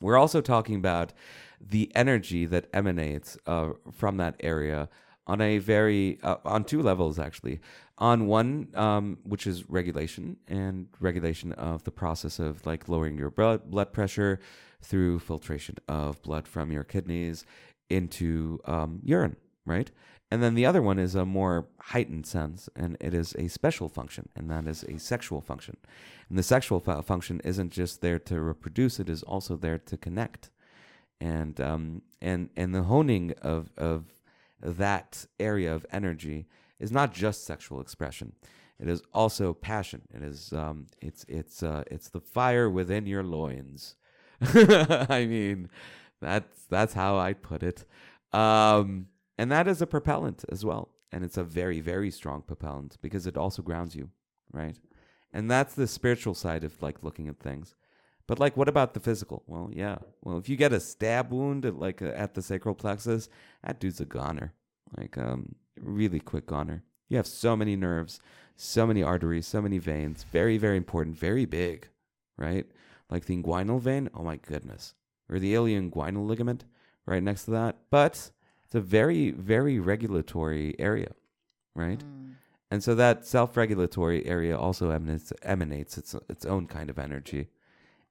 [0.00, 1.12] we're also talking about
[1.60, 4.88] the energy that emanates uh, from that area
[5.26, 7.60] on a very uh, on two levels actually.
[7.98, 13.30] On one um, which is regulation and regulation of the process of like lowering your
[13.30, 14.38] blood blood pressure
[14.82, 17.46] through filtration of blood from your kidneys
[17.88, 19.90] into um, urine right
[20.36, 23.88] and then the other one is a more heightened sense and it is a special
[23.88, 25.78] function and that is a sexual function
[26.28, 29.96] and the sexual fu- function isn't just there to reproduce it is also there to
[29.96, 30.50] connect
[31.20, 34.04] and um, and and the honing of of
[34.60, 36.46] that area of energy
[36.78, 38.32] is not just sexual expression.
[38.78, 40.02] It is also passion.
[40.14, 43.96] It is um, it's it's uh, it's the fire within your loins.
[44.40, 45.70] I mean,
[46.20, 47.86] that's that's how I put it.
[48.32, 49.06] Um,
[49.38, 53.26] and that is a propellant as well, and it's a very very strong propellant because
[53.26, 54.10] it also grounds you,
[54.52, 54.78] right?
[55.32, 57.74] And that's the spiritual side of like looking at things.
[58.26, 59.44] But like, what about the physical?
[59.46, 59.98] Well, yeah.
[60.22, 63.28] Well, if you get a stab wound at like uh, at the sacral plexus,
[63.62, 64.52] that dude's a goner.
[64.96, 66.82] Like, um, really quick goner.
[67.08, 68.20] You have so many nerves,
[68.56, 70.24] so many arteries, so many veins.
[70.32, 71.16] Very, very important.
[71.16, 71.88] Very big,
[72.36, 72.66] right?
[73.10, 74.10] Like the inguinal vein.
[74.14, 74.94] Oh my goodness.
[75.30, 76.64] Or the ilioinguinal ligament,
[77.04, 77.76] right next to that.
[77.90, 78.30] But
[78.66, 81.12] it's a very, very regulatory area,
[81.76, 82.02] right?
[82.68, 87.48] And so that self-regulatory area also emanates, emanates its its own kind of energy.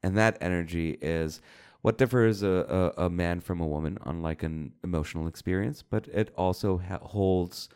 [0.02, 1.42] And that energy is
[1.82, 6.08] what differs a, a, a man from a woman on like an emotional experience but
[6.08, 7.70] it also ha- holds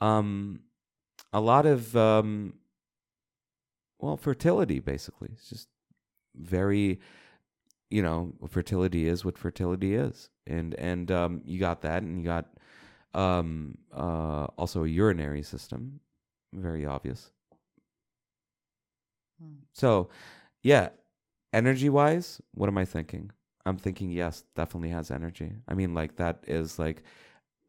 [0.00, 0.60] um
[1.34, 2.54] a lot of um
[3.98, 5.30] well fertility basically.
[5.32, 5.68] It's just
[6.34, 7.00] very
[7.90, 12.24] you know fertility is what fertility is and and um you got that and you
[12.24, 12.46] got
[13.14, 16.00] um uh also a urinary system
[16.52, 17.30] very obvious.
[19.72, 20.08] So
[20.62, 20.90] yeah
[21.52, 23.30] energy wise what am i thinking?
[23.64, 25.52] I'm thinking yes definitely has energy.
[25.68, 27.02] I mean like that is like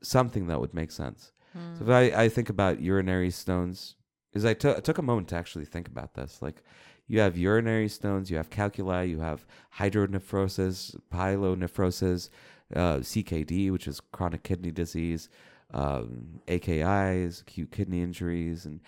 [0.01, 1.31] something that would make sense.
[1.77, 3.95] So if I, I think about urinary stones
[4.33, 6.41] is I took I took a moment to actually think about this.
[6.41, 6.63] Like
[7.07, 9.45] you have urinary stones you have calculi you have
[9.77, 12.29] hydronephrosis pyelonephrosis
[12.75, 15.29] uh, ckd which is chronic kidney disease
[15.73, 18.79] um, akis acute kidney injuries and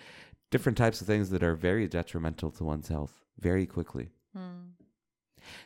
[0.50, 4.10] different types of things that are very detrimental to one's health very quickly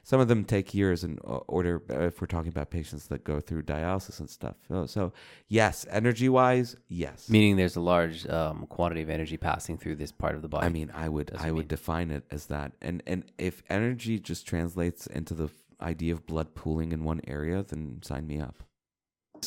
[0.02, 3.40] some of them take years in order uh, if we're talking about patients that go
[3.40, 4.56] through dialysis and stuff.
[4.68, 5.12] So, so
[5.48, 7.28] yes, energy wise, yes.
[7.28, 10.66] Meaning there's a large um, quantity of energy passing through this part of the body.
[10.66, 12.72] I mean, I would I would mean- define it as that.
[12.80, 15.48] And and if energy just translates into the
[15.82, 18.62] idea of blood pooling in one area, then sign me up.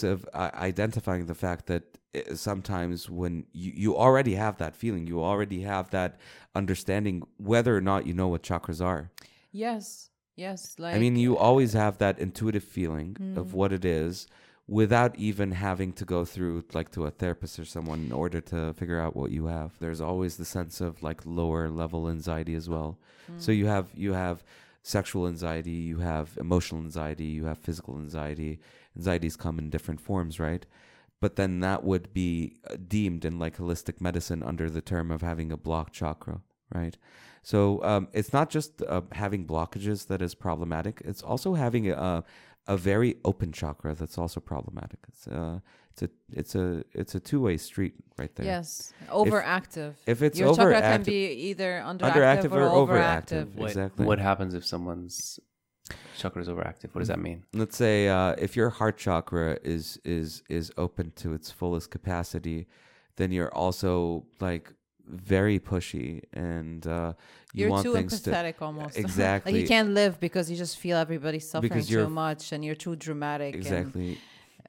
[0.02, 1.84] Of uh, identifying the fact that
[2.16, 6.20] uh, sometimes when you, you already have that feeling, you already have that
[6.56, 9.12] understanding, whether or not you know what chakras are.
[9.52, 10.10] Yes.
[10.36, 13.38] Yes, like I mean, you always have that intuitive feeling Mm.
[13.38, 14.26] of what it is
[14.68, 18.74] without even having to go through like to a therapist or someone in order to
[18.74, 19.78] figure out what you have.
[19.80, 22.98] There's always the sense of like lower level anxiety as well.
[23.38, 23.58] So Mm.
[23.58, 24.44] you have you have
[24.84, 28.60] sexual anxiety, you have emotional anxiety, you have physical anxiety.
[28.96, 30.66] Anxieties come in different forms, right?
[31.22, 35.22] But then that would be uh, deemed in like holistic medicine under the term of
[35.22, 36.42] having a blocked chakra,
[36.74, 36.98] right?
[37.42, 41.02] So um, it's not just uh, having blockages that is problematic.
[41.06, 42.24] It's also having a
[42.68, 45.00] a very open chakra that's also problematic.
[45.10, 45.60] It's uh,
[45.94, 48.46] it's a it's a it's a two way street right there.
[48.46, 49.94] yes, overactive.
[50.06, 53.46] if it's your chakra can be either underactive, Underactive or, or overactive.
[53.46, 53.56] overactive.
[53.56, 54.06] What, Exactly.
[54.06, 55.40] what happens if someone's
[56.18, 56.90] chakra is overactive?
[56.94, 57.44] What does that mean?
[57.54, 62.68] let's say uh, if your heart chakra is is is open to its fullest capacity,
[63.18, 64.74] then you're also like
[65.06, 67.12] very pushy and uh,
[67.54, 68.96] you You're want too things to empathetic almost.
[68.96, 69.60] like Exactly.
[69.62, 73.54] you can't live because you just feel everybody suffering too much and you're too dramatic.
[73.54, 74.18] and- exactly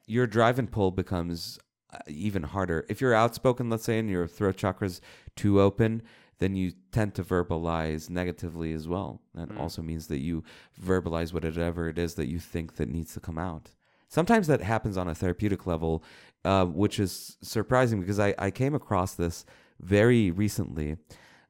[0.07, 1.59] your drive and pull becomes
[1.93, 2.85] uh, even harder.
[2.89, 5.01] If you're outspoken let's say and your throat chakra's
[5.35, 6.01] too open
[6.39, 9.21] then you tend to verbalize negatively as well.
[9.35, 9.59] That Mm.
[9.59, 10.43] also means that you
[10.83, 13.71] verbalize whatever it is that you think that needs to come out.
[14.09, 16.03] Sometimes that happens on a therapeutic level
[16.43, 19.45] uh, which is surprising because I, I came across this
[19.79, 20.97] very recently.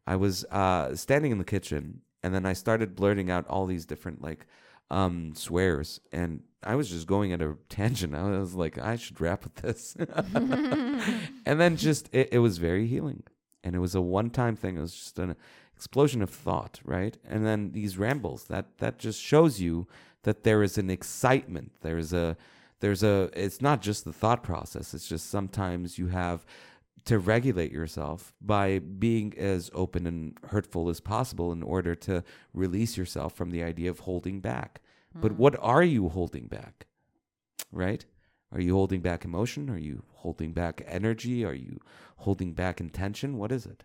[0.07, 3.85] I was uh, standing in the kitchen and then i started blurting out all these
[3.85, 4.45] different like
[4.91, 8.15] um, swears and I was just going at a tangent.
[8.15, 9.95] I was like, I should rap with this.
[10.35, 13.23] and then just, it, it was very healing.
[13.63, 14.77] And it was a one time thing.
[14.77, 15.35] It was just an
[15.75, 17.17] explosion of thought, right?
[17.27, 19.87] And then these rambles, that, that just shows you
[20.23, 21.71] that there is an excitement.
[21.81, 22.35] There is a,
[22.79, 24.93] there's a, it's not just the thought process.
[24.93, 26.45] It's just sometimes you have
[27.05, 32.97] to regulate yourself by being as open and hurtful as possible in order to release
[32.97, 34.81] yourself from the idea of holding back.
[35.13, 35.37] But hmm.
[35.37, 36.87] what are you holding back?
[37.71, 38.05] Right?
[38.51, 39.69] Are you holding back emotion?
[39.69, 41.45] Are you holding back energy?
[41.45, 41.79] Are you
[42.17, 43.37] holding back intention?
[43.37, 43.83] What is it?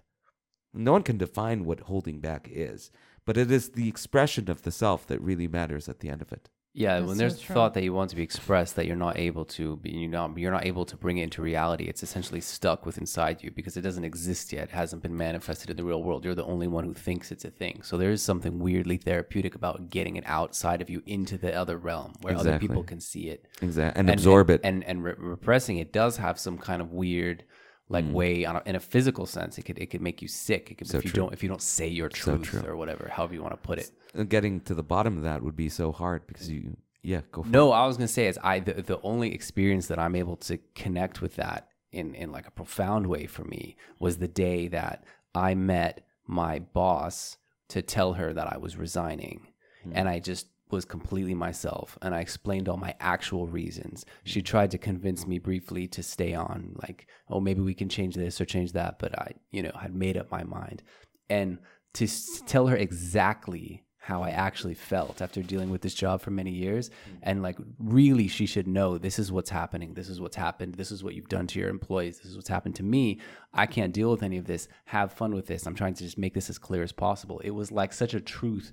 [0.72, 2.90] No one can define what holding back is,
[3.26, 6.32] but it is the expression of the self that really matters at the end of
[6.32, 6.48] it.
[6.72, 7.54] Yeah, That's when so there's true.
[7.54, 10.32] thought that you want to be expressed that you're not able to, be, you know,
[10.36, 11.84] you're not able to bring it into reality.
[11.84, 14.64] It's essentially stuck with inside you because it doesn't exist yet.
[14.64, 16.24] It hasn't been manifested in the real world.
[16.24, 17.82] You're the only one who thinks it's a thing.
[17.82, 21.76] So there is something weirdly therapeutic about getting it outside of you into the other
[21.76, 23.98] realm where other people can see it Exactly.
[23.98, 24.60] And, absorb it.
[24.62, 27.44] And and re- repressing it does have some kind of weird.
[27.92, 30.70] Like way on a, in a physical sense, it could it could make you sick.
[30.70, 31.22] It could So if you true.
[31.24, 32.62] don't if you don't say your truth true.
[32.64, 33.90] or whatever, however you want to put it.
[34.16, 37.42] Uh, Getting to the bottom of that would be so hard because you, yeah, go
[37.42, 37.52] for it.
[37.52, 40.58] No, I was gonna say is I the, the only experience that I'm able to
[40.76, 45.02] connect with that in in like a profound way for me was the day that
[45.34, 47.38] I met my boss
[47.70, 49.48] to tell her that I was resigning,
[49.92, 54.04] and I just was completely myself and I explained all my actual reasons.
[54.24, 58.14] She tried to convince me briefly to stay on like oh maybe we can change
[58.14, 60.82] this or change that but I you know had made up my mind
[61.28, 61.58] and
[61.94, 66.30] to s- tell her exactly how I actually felt after dealing with this job for
[66.30, 66.88] many years.
[66.88, 67.18] Mm.
[67.22, 69.92] And like, really, she should know this is what's happening.
[69.92, 70.74] This is what's happened.
[70.74, 72.18] This is what you've done to your employees.
[72.18, 73.20] This is what's happened to me.
[73.52, 74.68] I can't deal with any of this.
[74.86, 75.66] Have fun with this.
[75.66, 77.40] I'm trying to just make this as clear as possible.
[77.40, 78.72] It was like such a truth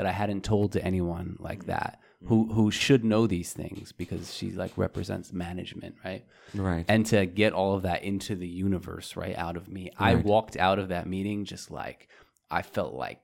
[0.00, 4.32] that I hadn't told to anyone like that who who should know these things because
[4.34, 6.24] she like represents management, right?
[6.54, 6.84] Right.
[6.88, 10.56] and to get all of that into the universe right out of me i walked
[10.56, 12.08] out of that meeting just like
[12.50, 13.20] i felt like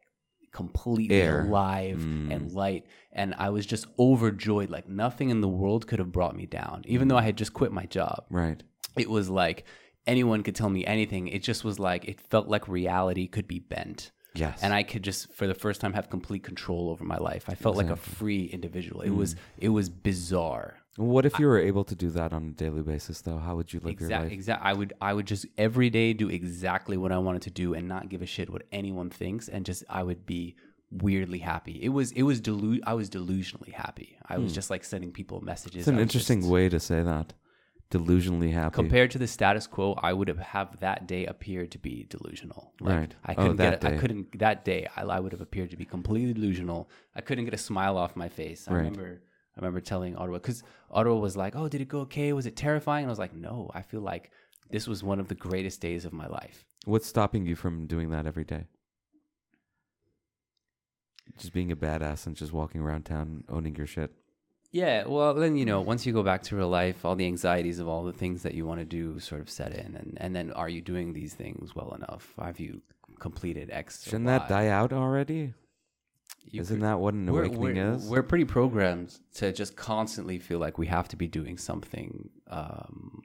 [0.52, 1.40] completely Air.
[1.42, 2.32] alive Mm.
[2.32, 6.36] and light and i was just overjoyed like nothing in the world could have brought
[6.36, 8.62] me down even though i had just quit my job right.
[8.96, 9.64] it was like
[10.06, 13.58] anyone could tell me anything it just was like it felt like reality could be
[13.58, 14.61] bent Yes.
[14.62, 17.44] and I could just for the first time have complete control over my life.
[17.49, 19.01] I felt like a free individual.
[19.03, 20.77] It was it was bizarre.
[20.96, 23.37] what if you were able to do that on a daily basis, though?
[23.38, 24.33] How would you live your Exact, life?
[24.33, 24.64] exact.
[24.64, 27.87] I would, I would just every day do exactly what I wanted to do and
[27.87, 30.57] not give a shit what anyone thinks, and just I would be
[30.90, 31.79] weirdly happy.
[31.83, 34.16] It was, it was delu- I was delusionally happy.
[34.27, 35.81] I was just like sending people messages.
[35.81, 35.96] It's Hmm.
[35.96, 37.35] an interesting just- way to say that.
[37.90, 38.75] Delusionally happy.
[38.75, 42.72] Compared to the status quo, I would have have that day appear to be delusional.
[42.81, 43.14] Like, Right.
[43.25, 43.92] I Oh, couldn't that get.
[43.92, 44.88] A, I couldn't that day.
[44.96, 46.90] I, I would have appeared to be completely delusional.
[47.15, 48.67] I couldn't get a smile off my face.
[48.67, 48.79] I Right.
[48.79, 49.23] remember.
[49.56, 52.33] I remember telling Ottawa because Ottawa was like, "Oh, did it go okay?
[52.33, 54.31] Was it terrifying?" And I was like, "No, I feel like
[54.69, 58.10] this was one of the greatest days of my life." What's stopping you from doing
[58.10, 58.65] that every day?
[61.38, 64.13] Just being a badass and just walking around town owning your shit.
[64.73, 67.79] Yeah, well, then you know, once you go back to real life, all the anxieties
[67.79, 70.35] of all the things that you want to do sort of set in, and and
[70.37, 72.35] then are you doing these things well enough?
[72.38, 72.83] Have you
[73.19, 74.06] completed X?
[74.06, 75.54] or Shouldn't that die out already?
[76.50, 78.08] You Isn't cr- that what an we're, awakening we're, is?
[78.08, 83.23] We're pretty programmed to just constantly feel like we have to be doing something um,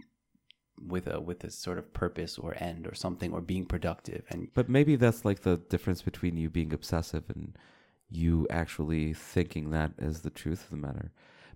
[0.87, 4.23] with a with a sort of purpose or end or something or being productive.
[4.29, 7.55] And But maybe that's like the difference between you being obsessive and
[8.09, 11.11] you actually thinking that is the truth of the matter.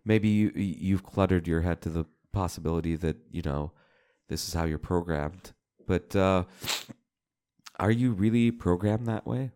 [0.05, 3.71] Maybe you you've cluttered your head to the possibility that you know
[4.29, 5.53] this is how you're programmed.
[5.87, 6.43] But uh,
[7.79, 9.51] are you really programmed that way?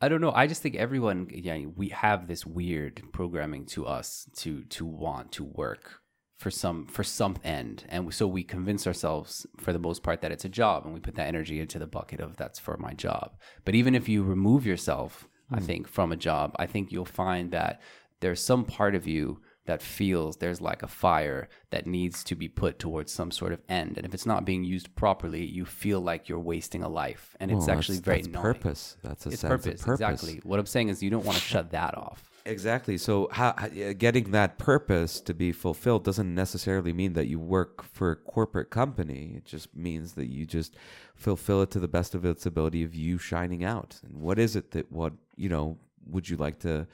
[0.00, 0.32] I don't know.
[0.32, 5.32] I just think everyone, yeah, we have this weird programming to us to to want
[5.32, 6.00] to work
[6.38, 10.30] for some for some end, and so we convince ourselves for the most part that
[10.30, 12.92] it's a job, and we put that energy into the bucket of that's for my
[12.92, 13.36] job.
[13.64, 17.50] But even if you remove yourself, I think from a job, I think you'll find
[17.50, 17.80] that
[18.20, 22.48] there's some part of you that feels there's like a fire that needs to be
[22.48, 26.00] put towards some sort of end, and if it's not being used properly, you feel
[26.00, 28.96] like you're wasting a life, and it's Well, actually that's, very that's purpose.
[29.02, 30.00] That's a It's sense purpose, of purpose.
[30.22, 30.40] exactly.
[30.42, 32.24] What I'm saying is, you don't want to shut that off.
[32.46, 32.96] Exactly.
[32.96, 33.52] So, how,
[33.98, 38.70] getting that purpose to be fulfilled doesn't necessarily mean that you work for a corporate
[38.70, 39.34] company.
[39.36, 40.74] It just means that you just
[41.14, 44.00] fulfill it to the best of its ability of you shining out.
[44.02, 46.86] And what is it that what you know would you like to?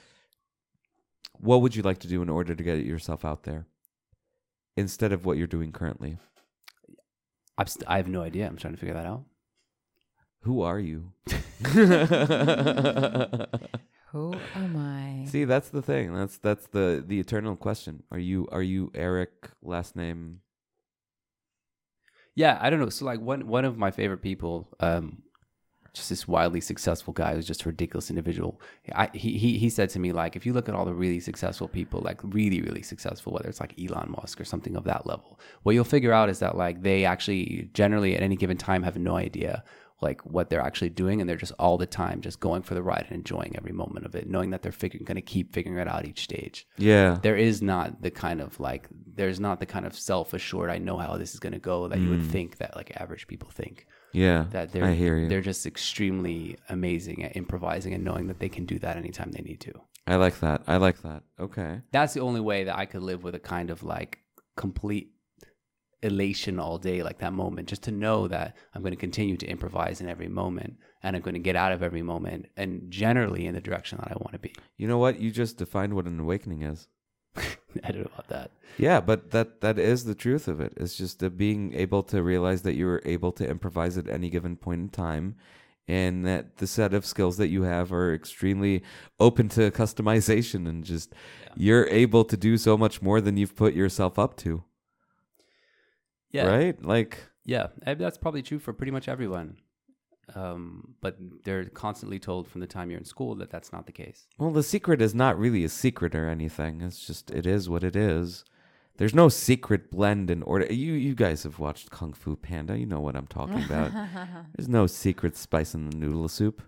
[1.39, 3.66] What would you like to do in order to get yourself out there,
[4.76, 6.18] instead of what you're doing currently?
[7.57, 8.47] I'm st- I have no idea.
[8.47, 9.24] I'm trying to figure that out.
[10.41, 11.12] Who are you?
[14.12, 15.24] Who am I?
[15.28, 16.14] See, that's the thing.
[16.14, 18.03] That's that's the the eternal question.
[18.11, 20.41] Are you are you Eric last name?
[22.37, 22.91] Yeah, I don't know.
[22.91, 25.22] So like one one of my favorite people, um,
[25.95, 28.61] just this wildly successful guy who's just a ridiculous individual.
[28.95, 31.20] I, he he he said to me like, if you look at all the really
[31.20, 35.07] successful people, like really really successful, whether it's like Elon Musk or something of that
[35.07, 38.82] level, what you'll figure out is that like they actually generally at any given time
[38.82, 39.64] have no idea
[40.05, 42.82] like what they're actually doing and they're just all the time just going for the
[42.82, 45.78] ride and enjoying every moment of it knowing that they're figuring going to keep figuring
[45.78, 47.18] it out each stage Yeah.
[47.22, 50.99] there is not the kind of like there's not the kind of self-assured i know
[50.99, 52.30] how this is going to go that you would mm.
[52.30, 54.46] think that like average people think Yeah.
[54.50, 55.28] that they're I hear you.
[55.28, 59.42] they're just extremely amazing at improvising and knowing that they can do that anytime they
[59.42, 59.72] need to
[60.06, 60.62] I like that.
[60.66, 61.22] I like that.
[61.40, 61.80] Okay.
[61.92, 64.18] that's the only way that i could live with a kind of like
[64.56, 65.10] complete
[66.02, 69.46] elation all day like that moment just to know that i'm going to continue to
[69.46, 73.46] improvise in every moment and i'm going to get out of every moment and generally
[73.46, 75.18] in the direction that i want to be You know what?
[75.20, 76.88] You just defined what an awakening is.
[77.84, 80.72] i don't know about that Yeah, but that that is the truth of it.
[80.76, 84.30] It's just the being able to realize that you are able to improvise at any
[84.30, 85.36] given point in time
[85.86, 88.82] and that the set of skills that you have are extremely
[89.20, 91.12] open to customization and just
[91.56, 94.64] you're able to do so much more than you've put yourself up to.
[96.30, 96.84] yeah Right?
[96.84, 99.58] Like Yeah, that's probably true for pretty much everyone.
[100.34, 103.92] Um, but they're constantly told from the time you're in school that that's not the
[103.92, 104.26] case.
[104.38, 106.80] Well, the secret is not really a secret or anything.
[106.80, 108.44] It's just it is what it is.
[108.96, 110.72] There's no secret blend in order.
[110.72, 112.78] You you guys have watched Kung Fu Panda.
[112.78, 113.90] You know what I'm talking about.
[114.56, 116.62] There's no secret spice in the noodle soup.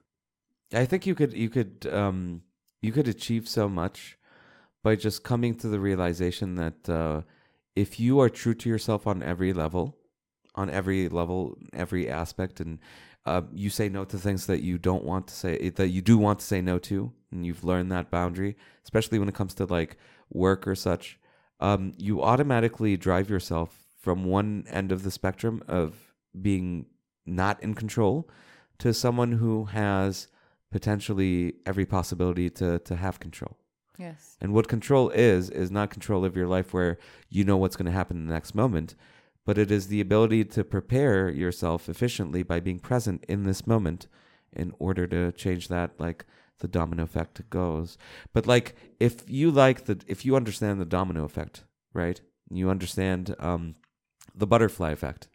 [0.73, 2.43] I think you could you could um
[2.83, 4.19] you could achieve so much
[4.83, 7.23] by just coming to the realization that uh,
[7.75, 9.97] if you are true to yourself on every level,
[10.55, 12.79] on every level, every aspect, and
[13.27, 16.17] uh, you say no to things that you don't want to say that you do
[16.17, 19.65] want to say no to, and you've learned that boundary, especially when it comes to
[19.67, 19.97] like
[20.33, 21.19] work or such,
[21.61, 26.87] um, you automatically drive yourself from one end of the spectrum of being
[27.27, 28.29] not in control
[28.79, 30.29] to someone who has
[30.71, 33.57] potentially every possibility to to have control.
[33.99, 34.37] Yes.
[34.41, 36.99] And what control is, is not control of your life where
[37.31, 38.95] you know what's going to happen in the next moment,
[39.47, 44.09] but it is the ability to prepare yourself efficiently by being present in this moment
[44.53, 46.27] in order to change that, like
[46.59, 47.97] the domino effect goes.
[48.33, 51.63] But like, if you like the, if you understand the domino effect,
[51.95, 52.21] right?
[52.51, 53.77] You understand um,
[54.35, 55.29] the butterfly effect.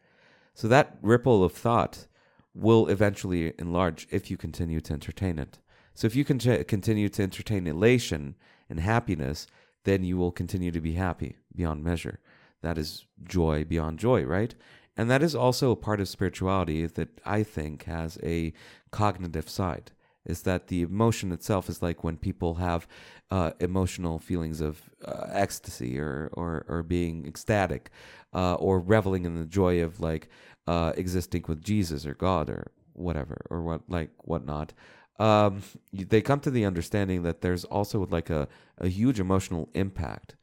[0.53, 2.07] So that ripple of thought
[2.53, 5.59] will eventually enlarge if you continue to entertain it.
[5.93, 8.35] So if you can continue to entertain elation
[8.69, 9.47] and happiness,
[9.85, 12.19] then you will continue to be happy beyond measure.
[12.61, 14.53] That is joy beyond joy, right?
[14.97, 18.53] And that is also a part of spirituality that I think has a
[18.91, 19.91] cognitive side.
[20.25, 22.87] Is that the emotion itself is like when people have
[23.31, 27.89] uh, emotional feelings of uh, ecstasy or, or, or being ecstatic
[28.33, 30.29] uh, or reveling in the joy of like
[30.67, 34.73] uh, existing with Jesus or God or whatever or what like whatnot
[35.19, 35.61] um,
[35.93, 38.47] they come to the understanding that there's also like a,
[38.79, 40.35] a huge emotional impact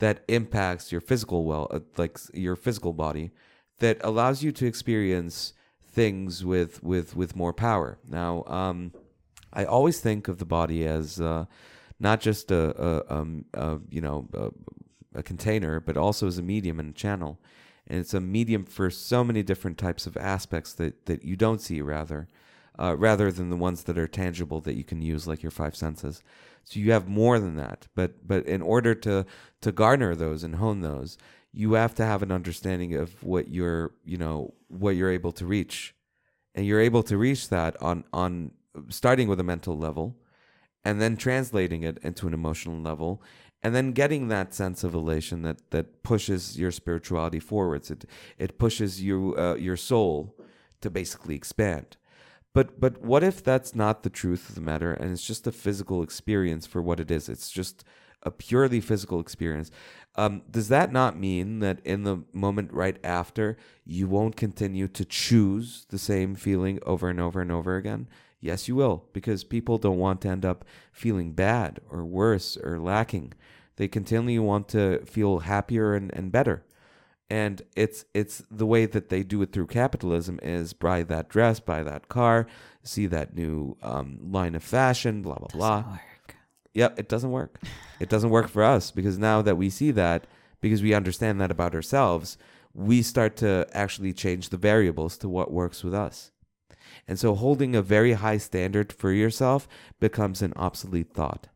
[0.00, 3.30] that impacts your physical well, uh, like your physical body,
[3.78, 7.98] that allows you to experience things with with with more power.
[8.08, 8.92] Now, um,
[9.52, 11.44] I always think of the body as uh,
[11.98, 14.50] not just a, a, um, a you know a,
[15.20, 17.38] a container, but also as a medium and a channel.
[17.86, 21.60] And it's a medium for so many different types of aspects that, that you don't
[21.60, 22.28] see, rather,
[22.80, 25.76] uh, rather than the ones that are tangible that you can use, like your five
[25.76, 26.22] senses.
[26.64, 27.86] So you have more than that.
[27.94, 29.26] But but in order to
[29.60, 31.18] to garner those and hone those,
[31.52, 35.46] you have to have an understanding of what you're you know what you're able to
[35.46, 35.94] reach,
[36.54, 38.52] and you're able to reach that on on
[38.88, 40.16] starting with a mental level,
[40.84, 43.22] and then translating it into an emotional level,
[43.62, 47.90] and then getting that sense of elation that that pushes your spirituality forwards.
[47.90, 48.04] It
[48.38, 50.36] it pushes you uh, your soul
[50.80, 51.98] to basically expand.
[52.52, 55.52] But but what if that's not the truth of the matter and it's just a
[55.52, 57.28] physical experience for what it is?
[57.28, 57.84] It's just
[58.22, 59.70] a purely physical experience.
[60.16, 65.04] Um, does that not mean that in the moment right after you won't continue to
[65.04, 68.08] choose the same feeling over and over and over again?
[68.40, 72.78] Yes, you will, because people don't want to end up feeling bad or worse or
[72.78, 73.34] lacking.
[73.76, 76.64] They continually want to feel happier and, and better.
[77.30, 81.60] And it's it's the way that they do it through capitalism is buy that dress,
[81.60, 82.48] buy that car,
[82.82, 85.76] see that new um, line of fashion, blah blah blah.
[85.92, 86.36] Work.
[86.74, 87.62] Yep, it doesn't work.
[88.00, 90.26] it doesn't work for us because now that we see that,
[90.60, 92.36] because we understand that about ourselves,
[92.74, 96.32] we start to actually change the variables to what works with us.
[97.06, 99.68] And so holding a very high standard for yourself
[99.98, 101.48] becomes an obsolete thought.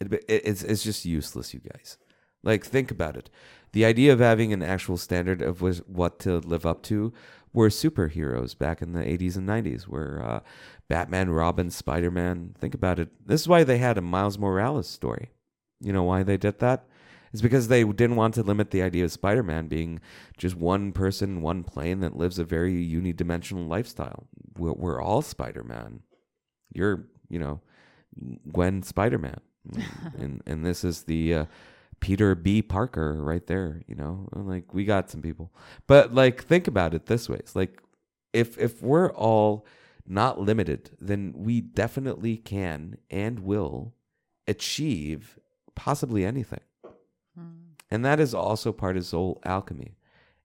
[0.00, 1.98] It, it, it's, it's just useless, you guys.
[2.42, 3.30] Like, think about it.
[3.72, 7.12] The idea of having an actual standard of was, what to live up to
[7.52, 10.40] were superheroes back in the 80s and 90s, where uh,
[10.88, 12.54] Batman, Robin, Spider Man.
[12.58, 13.08] Think about it.
[13.26, 15.30] This is why they had a Miles Morales story.
[15.80, 16.86] You know why they did that?
[17.32, 20.00] It's because they didn't want to limit the idea of Spider Man being
[20.38, 24.26] just one person, one plane that lives a very unidimensional lifestyle.
[24.56, 26.00] We're, we're all Spider Man.
[26.72, 27.60] You're, you know,
[28.50, 29.40] Gwen Spider Man.
[30.18, 31.34] and, and this is the.
[31.34, 31.44] Uh,
[32.00, 32.62] Peter B.
[32.62, 34.28] Parker right there, you know.
[34.32, 35.52] Like we got some people.
[35.86, 37.36] But like think about it this way.
[37.38, 37.82] It's like
[38.32, 39.66] if if we're all
[40.06, 43.94] not limited, then we definitely can and will
[44.46, 45.38] achieve
[45.74, 46.60] possibly anything.
[47.36, 47.72] Hmm.
[47.90, 49.96] And that is also part of soul alchemy.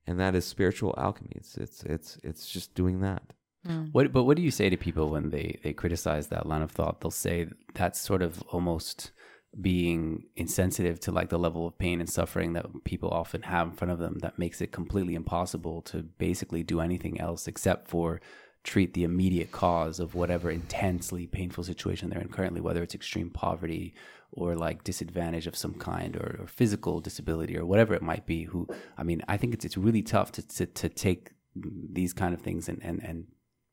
[0.08, 1.32] And that is spiritual alchemy.
[1.36, 3.34] It's it's it's it's just doing that.
[3.66, 3.86] Hmm.
[3.92, 6.72] What, but what do you say to people when they, they criticize that line of
[6.72, 7.02] thought?
[7.02, 9.12] They'll say that's sort of almost
[9.60, 13.74] being insensitive to like the level of pain and suffering that people often have in
[13.74, 18.22] front of them that makes it completely impossible to basically do anything else except for
[18.64, 23.30] treat the immediate cause of whatever intensely painful situation they're in currently, whether it's extreme
[23.30, 23.94] poverty
[24.32, 28.44] or like disadvantage of some kind or, or physical disability or whatever it might be.
[28.44, 32.34] Who, I mean, I think it's it's really tough to to, to take these kind
[32.34, 33.28] of things and and and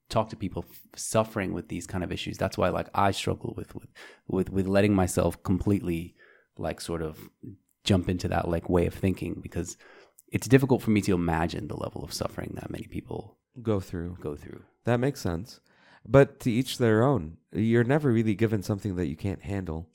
[0.08, 2.38] talk to people f- suffering with these kind of issues.
[2.38, 3.88] That's why like I struggle with with
[4.26, 6.14] with with letting myself completely
[6.56, 7.28] like sort of
[7.84, 9.76] jump into that like way of thinking because
[10.30, 14.16] it's difficult for me to imagine the level of suffering that many people Go through.
[14.20, 14.62] go through.
[14.84, 15.60] That makes sense.
[16.06, 17.38] But to each their own.
[17.52, 19.88] You're never really given something that you can't handle.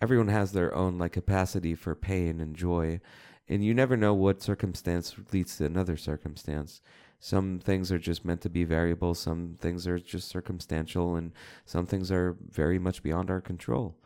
[0.00, 3.00] Everyone has their own like capacity for pain and joy,
[3.48, 6.80] and you never know what circumstance leads to another circumstance.
[7.24, 11.30] Some things are just meant to be variable, some things are just circumstantial, and
[11.64, 13.96] some things are very much beyond our control.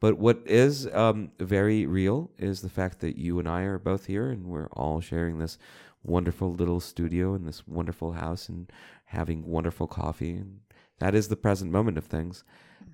[0.00, 4.06] But what is um, very real is the fact that you and I are both
[4.06, 5.58] here and we're all sharing this
[6.02, 8.72] wonderful little studio in this wonderful house and
[9.04, 10.32] having wonderful coffee.
[10.36, 10.60] And
[10.98, 12.42] that is the present moment of things.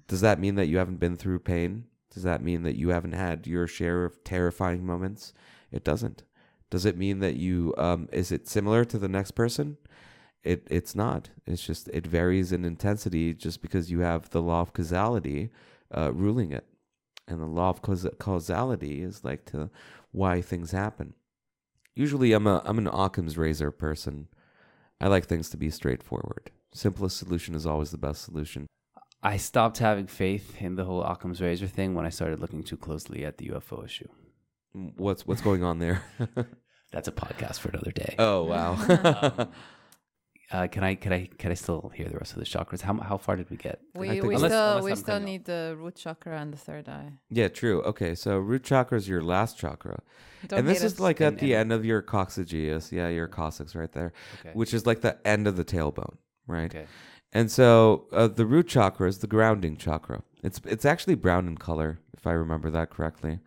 [0.09, 1.85] Does that mean that you haven't been through pain?
[2.13, 5.33] Does that mean that you haven't had your share of terrifying moments?
[5.71, 6.25] It doesn't.
[6.71, 9.79] Does it mean that you um, is it similar to the next person?
[10.43, 11.31] It it's not.
[11.47, 15.51] It's just it varies in intensity just because you have the law of causality
[15.97, 16.67] uh, ruling it,
[17.27, 19.71] and the law of caus- causality is like to
[20.13, 21.15] why things happen.
[21.95, 24.29] Usually, I'm a I'm an Occam's razor person.
[25.01, 26.51] I like things to be straightforward.
[26.73, 28.67] Simplest solution is always the best solution.
[29.23, 32.77] I stopped having faith in the whole Occam's razor thing when I started looking too
[32.77, 34.09] closely at the UFO issue.
[34.77, 36.03] Mm, What's what's going on there?
[36.93, 38.15] That's a podcast for another day.
[38.19, 39.49] oh wow.
[40.51, 42.81] Uh, can I can I can I still hear the rest of the chakras?
[42.81, 43.81] How how far did we get?
[43.95, 46.55] We, think- we Unless- still unless we I'm still cutting need the root chakra and
[46.55, 47.13] the third eye.
[47.29, 47.83] yeah, true.
[47.83, 50.01] Okay, so root chakra is your last chakra,
[50.47, 52.91] Don't and this is like at the and- end of your coccygeus.
[52.93, 54.53] Yeah, your coccyx right there, Okay.
[54.55, 56.17] which is like the end of the tailbone,
[56.47, 56.75] right?
[56.75, 56.87] Okay.
[57.35, 60.23] And so uh, the root chakra is the grounding chakra.
[60.43, 63.41] It's it's actually brown in color, if I remember that correctly,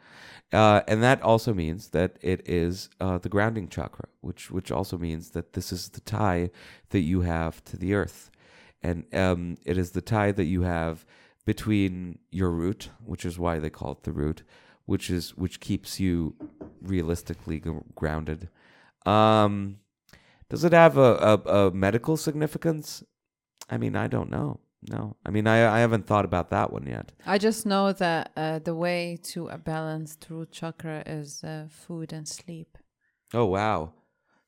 [0.54, 4.98] uh, and that also means that it is uh, the grounding chakra, which which also
[4.98, 6.50] means that this is the tie
[6.90, 8.30] that you have to the earth.
[8.84, 11.06] and um, it is the tie that you have
[11.46, 14.44] between your root, which is why they call it the root,
[14.86, 16.36] which is which keeps you
[16.82, 18.50] realistically g- grounded.
[19.06, 19.78] Um,
[20.50, 21.16] does it have a,
[21.46, 23.04] a, a medical significance?
[23.70, 24.60] I mean, I don't know.
[24.90, 27.12] No, I mean, I I haven't thought about that one yet.
[27.26, 32.12] I just know that uh, the way to a balanced root chakra is uh, food
[32.14, 32.78] and sleep.
[33.34, 33.94] Oh wow.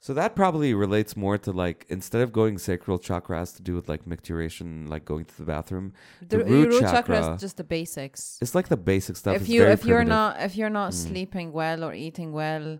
[0.01, 3.75] So that probably relates more to like instead of going sacral chakra has to do
[3.75, 5.93] with like micturition, like going to the bathroom.
[6.27, 8.37] The, The root root chakra, chakra- is just the basics.
[8.41, 9.35] It's like the basic stuff.
[9.35, 11.07] if It's you if you're not if you're not Mm.
[11.07, 12.79] sleeping well or eating well,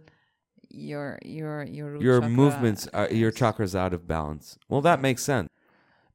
[0.70, 4.58] your your your root your chakra movements are your chakras out of balance.
[4.70, 5.48] Well, that makes sense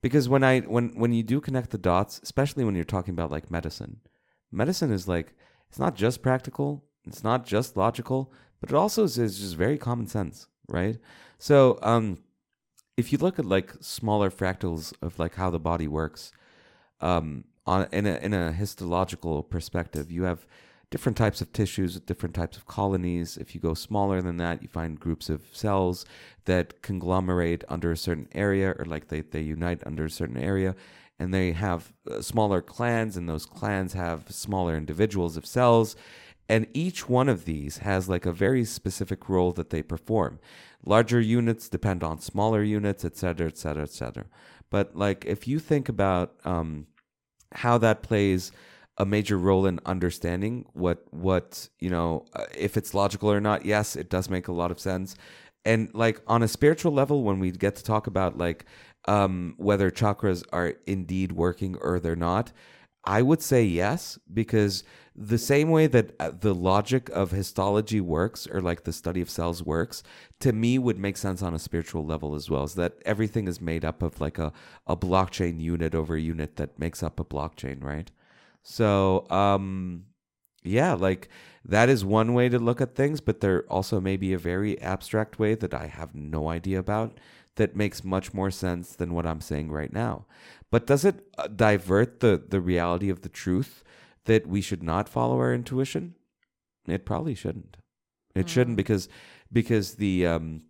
[0.01, 3.31] because when I when when you do connect the dots, especially when you're talking about
[3.31, 4.01] like medicine,
[4.51, 5.35] medicine is like
[5.69, 9.79] it's not just practical, it's not just logical, but it also is, is just very
[9.79, 10.99] common sense, right?
[11.39, 12.19] So, um,
[12.97, 16.33] if you look at like smaller fractals of like how the body works,
[17.01, 20.47] um, on in a in a histological perspective, you have
[20.91, 23.37] different types of tissues with different types of colonies.
[23.37, 26.07] If you go smaller than that, you find groups of cells
[26.45, 30.75] that conglomerate under a certain area, or like they they unite under a certain area,
[31.19, 35.97] and they have uh, smaller clans, and those clans have smaller individuals of cells.
[36.51, 40.39] And each one of these has like a very specific role that they perform.
[40.83, 44.25] Larger units depend on smaller units, et cetera, et cetera, et cetera.
[44.71, 46.87] But like if you think about um,
[47.53, 48.51] how that plays
[48.99, 53.65] a major role in understanding what what you know uh, if it's logical or not
[53.65, 55.17] yes it does make a lot of sense.
[55.65, 58.65] And like on a spiritual level when we get to talk about like
[59.07, 62.53] um whether chakras are indeed working or they're not
[63.05, 64.85] i would say yes because
[65.17, 69.31] the same way that uh, the logic of histology works or like the study of
[69.31, 70.03] cells works
[70.41, 73.61] to me would make sense on a spiritual level as well is that everything is
[73.61, 74.53] made up of like a,
[74.87, 78.11] a blockchain unit over unit that makes up a blockchain right
[78.63, 80.05] so, um,
[80.63, 81.29] yeah, like
[81.65, 84.81] that is one way to look at things, but there also may be a very
[84.81, 87.19] abstract way that I have no idea about
[87.57, 90.27] that makes much more sense than what I'm saying right now.
[90.71, 93.83] But does it uh, divert the the reality of the truth
[94.25, 96.15] that we should not follow our intuition?
[96.87, 97.77] It probably shouldn't.
[98.35, 99.09] It shouldn't because
[99.53, 100.63] because the um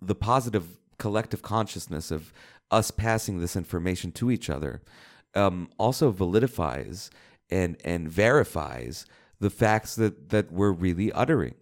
[0.00, 2.32] the positive collective consciousness of
[2.70, 4.82] us passing this information to each other
[5.34, 7.10] um, also validifies
[7.50, 9.06] and and verifies
[9.40, 11.54] the facts that that we're really uttering.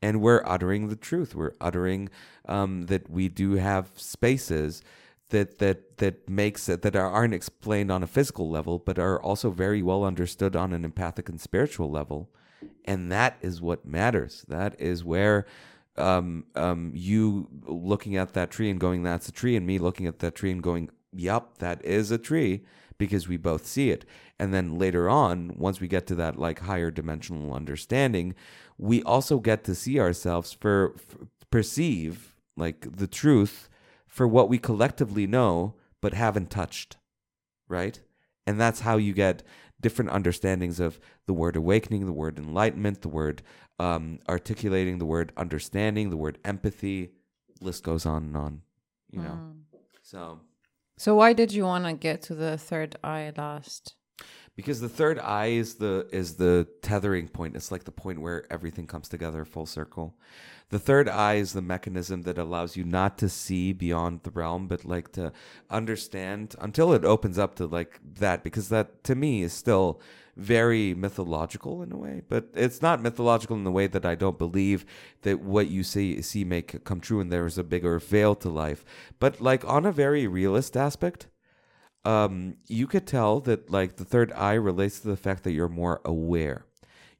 [0.00, 1.34] And we're uttering the truth.
[1.34, 2.08] We're uttering
[2.46, 4.82] um, that we do have spaces
[5.30, 9.50] that that that makes it that aren't explained on a physical level but are also
[9.50, 12.30] very well understood on an empathic and spiritual level.
[12.84, 14.44] And that is what matters.
[14.48, 15.46] That is where
[15.96, 20.06] um, um, you looking at that tree and going, "That's a tree," and me looking
[20.06, 22.64] at that tree and going, yep that is a tree,"
[22.98, 24.04] because we both see it.
[24.38, 28.34] And then later on, once we get to that like higher dimensional understanding,
[28.76, 33.68] we also get to see ourselves for, for perceive like the truth
[34.06, 36.96] for what we collectively know but haven't touched,
[37.68, 38.00] right?
[38.46, 39.42] And that's how you get
[39.80, 43.42] different understandings of the word awakening, the word enlightenment, the word
[43.78, 47.10] um, articulating, the word understanding, the word empathy.
[47.60, 48.62] List goes on and on,
[49.10, 49.38] you know.
[49.38, 49.54] Mm.
[50.02, 50.40] So,
[50.98, 53.94] So why did you want to get to the third eye last?
[54.58, 57.54] because the third eye is the is the tethering point.
[57.54, 60.16] It's like the point where everything comes together full circle.
[60.70, 64.66] The third eye is the mechanism that allows you not to see beyond the realm,
[64.66, 65.32] but like to
[65.70, 68.42] understand until it opens up to like that.
[68.42, 70.00] Because that to me is still
[70.38, 74.38] very mythological in a way, but it's not mythological in the way that I don't
[74.38, 74.86] believe
[75.22, 78.48] that what you see see may come true and there is a bigger veil to
[78.48, 78.84] life.
[79.18, 81.26] But like on a very realist aspect,
[82.04, 85.68] um, you could tell that like the third eye relates to the fact that you're
[85.68, 86.64] more aware.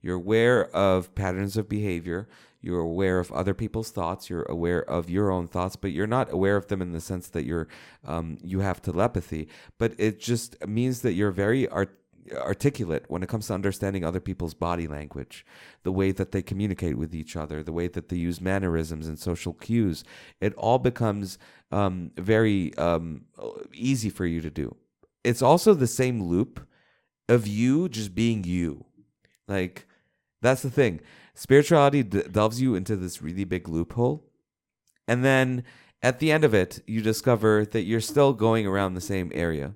[0.00, 2.28] You're aware of patterns of behavior.
[2.60, 4.30] You're aware of other people's thoughts.
[4.30, 7.28] You're aware of your own thoughts, but you're not aware of them in the sense
[7.30, 7.66] that you're
[8.04, 9.48] um, you have telepathy.
[9.76, 11.98] But it just means that you're very art-
[12.32, 15.44] articulate when it comes to understanding other people's body language,
[15.82, 19.18] the way that they communicate with each other, the way that they use mannerisms and
[19.18, 20.04] social cues.
[20.40, 21.38] It all becomes
[21.70, 23.26] um, very um,
[23.72, 24.76] easy for you to do.
[25.24, 26.66] It's also the same loop
[27.28, 28.86] of you just being you.
[29.46, 29.86] Like,
[30.40, 31.00] that's the thing.
[31.34, 34.24] Spirituality d- delves you into this really big loophole.
[35.06, 35.64] And then
[36.02, 39.74] at the end of it, you discover that you're still going around the same area,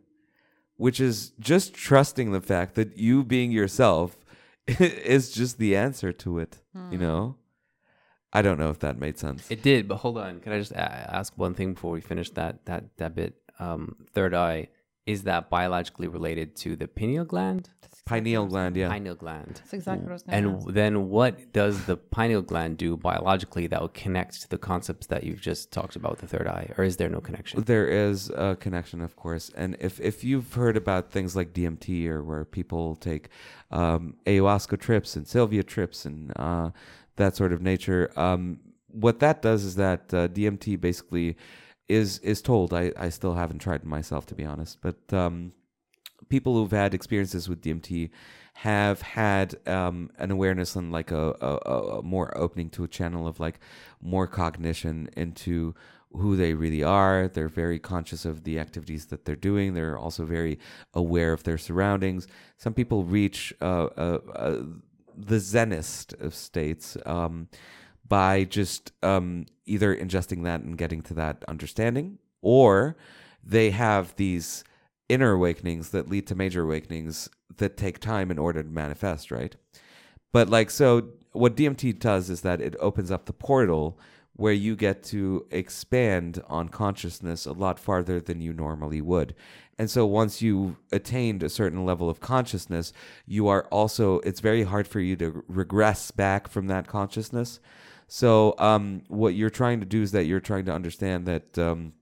[0.83, 4.17] which is just trusting the fact that you being yourself
[4.67, 6.59] is just the answer to it.
[6.91, 7.37] You know?
[8.33, 9.49] I don't know if that made sense.
[9.49, 10.41] It did, but hold on.
[10.41, 13.35] Can I just a- ask one thing before we finish that that that bit?
[13.61, 14.69] Um, third eye
[15.07, 17.69] is that biologically related to the pineal gland?
[18.05, 18.89] Pineal gland, yeah.
[18.89, 19.55] Pineal gland.
[19.57, 22.97] That's exactly what I was going to And then what does the pineal gland do
[22.97, 26.49] biologically that will connect to the concepts that you've just talked about with the third
[26.49, 26.69] eye?
[26.77, 27.63] Or is there no connection?
[27.63, 32.09] There is a connection, of course, and if if you've heard about things like DMT
[32.09, 33.29] or where people take
[33.71, 36.71] um, ayahuasca trips and salvia trips and uh,
[37.17, 41.37] that sort of nature, um, what that does is that uh, DMT basically
[41.89, 42.75] is is told.
[42.75, 45.53] I I still haven't tried myself to be honest, but um,
[46.29, 48.11] people who've had experiences with DMT
[48.55, 53.27] have had um, an awareness and like a, a, a more opening to a channel
[53.27, 53.59] of like
[54.01, 55.75] more cognition into
[56.15, 57.29] who they really are.
[57.29, 59.75] They're very conscious of the activities that they're doing.
[59.75, 60.59] They're also very
[60.95, 62.27] aware of their surroundings.
[62.59, 64.63] Some people reach uh, uh, uh,
[65.17, 67.49] the zenist of states um,
[68.07, 72.97] by just um, either ingesting that and getting to that understanding, or
[73.43, 74.65] they have these
[75.13, 79.55] inner awakenings that lead to major awakenings that take time in order to manifest, right?
[80.33, 83.99] But like, so what DMT does is that it opens up the portal
[84.35, 89.35] where you get to expand on consciousness a lot farther than you normally would.
[89.79, 92.95] And so once you attained a certain level of consciousness,
[93.27, 97.61] you are also, it's very hard for you to regress back from that consciousness.
[98.09, 101.59] So um, what you're trying to do is that you're trying to understand that.
[101.59, 101.93] Um,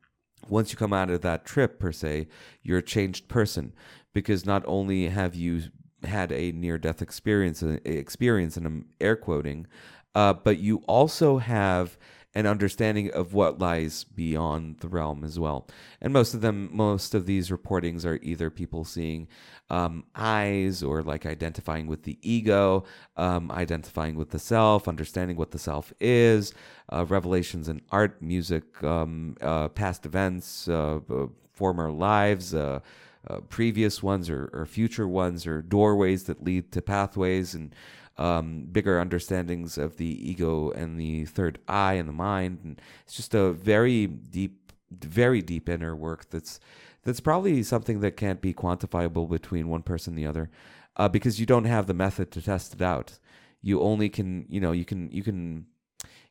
[0.51, 2.27] once you come out of that trip per se
[2.63, 3.73] you're a changed person
[4.13, 5.63] because not only have you
[6.05, 9.67] had a near death experience uh, experience and I'm air quoting
[10.15, 11.97] uh, but you also have
[12.35, 15.67] an understanding of what lies beyond the realm as well.
[16.01, 19.27] And most of them, most of these reportings are either people seeing
[19.69, 22.85] um, eyes or like identifying with the ego,
[23.17, 26.53] um, identifying with the self, understanding what the self is,
[26.93, 32.55] uh, revelations in art, music, um, uh, past events, uh, uh former lives.
[32.55, 32.81] Uh,
[33.29, 37.75] uh, previous ones or, or future ones or doorways that lead to pathways and
[38.21, 42.61] um, bigger understandings of the ego and the third eye and the mind.
[42.63, 46.61] And it's just a very deep, very deep inner work that's
[47.03, 50.51] that's probably something that can't be quantifiable between one person and the other,
[50.97, 53.19] uh, because you don't have the method to test it out.
[53.63, 55.67] You only can, you know, you can you can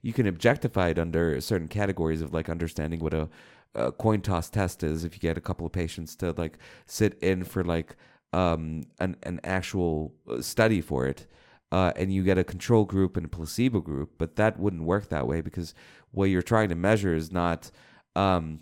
[0.03, 3.29] you can objectify it under certain categories of like understanding what a,
[3.73, 5.03] a coin toss test is.
[5.03, 7.95] If you get a couple of patients to like sit in for like
[8.31, 11.25] um, an an actual uh, study for it,
[11.71, 15.09] uh, and you get a control group and a placebo group, but that wouldn't work
[15.09, 15.73] that way because
[16.11, 17.71] what you're trying to measure is not
[18.15, 18.61] um,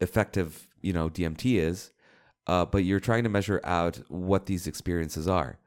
[0.00, 1.92] effective, you know, DMT is,
[2.46, 5.58] uh, but you're trying to measure out what these experiences are.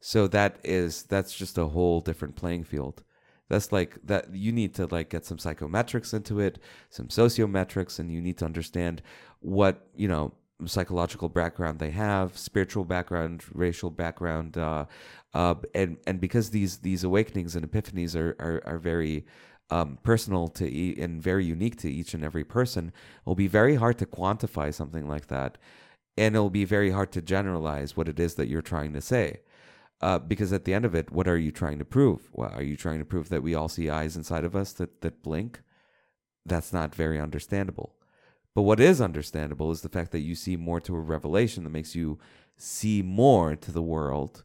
[0.00, 3.02] So that is that's just a whole different playing field.
[3.48, 6.58] That's like that you need to like get some psychometrics into it,
[6.88, 9.02] some sociometrics, and you need to understand
[9.40, 10.32] what you know
[10.66, 14.86] psychological background they have, spiritual background, racial background, uh,
[15.34, 19.24] uh, and and because these these awakenings and epiphanies are are, are very
[19.70, 22.92] um, personal to e- and very unique to each and every person,
[23.22, 25.58] it'll be very hard to quantify something like that,
[26.16, 29.40] and it'll be very hard to generalize what it is that you're trying to say.
[30.02, 32.30] Uh, because at the end of it, what are you trying to prove?
[32.32, 35.02] Well, are you trying to prove that we all see eyes inside of us that,
[35.02, 35.60] that blink?
[36.46, 37.94] That's not very understandable.
[38.54, 41.70] But what is understandable is the fact that you see more to a revelation that
[41.70, 42.18] makes you
[42.56, 44.44] see more to the world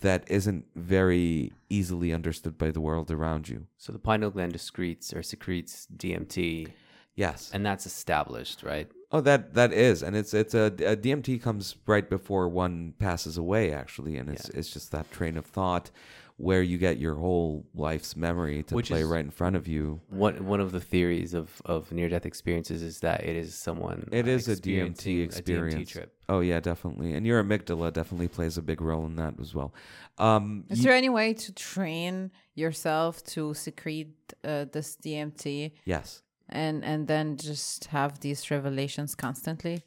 [0.00, 3.66] that isn't very easily understood by the world around you.
[3.78, 6.72] So the pineal gland excretes or secretes DMT.
[7.14, 7.50] Yes.
[7.54, 8.90] And that's established, right?
[9.12, 13.36] Oh, that that is, and it's it's a, a DMT comes right before one passes
[13.36, 14.58] away, actually, and it's yeah.
[14.58, 15.90] it's just that train of thought
[16.36, 20.00] where you get your whole life's memory to Which play right in front of you.
[20.08, 24.08] One one of the theories of, of near death experiences is that it is someone.
[24.12, 25.74] It uh, is a DMT experience.
[25.74, 26.16] A DMT trip.
[26.28, 29.74] Oh yeah, definitely, and your amygdala definitely plays a big role in that as well.
[30.18, 34.14] Um, is there any way to train yourself to secrete
[34.44, 35.72] uh, this DMT?
[35.84, 36.22] Yes.
[36.48, 39.84] And and then just have these revelations constantly.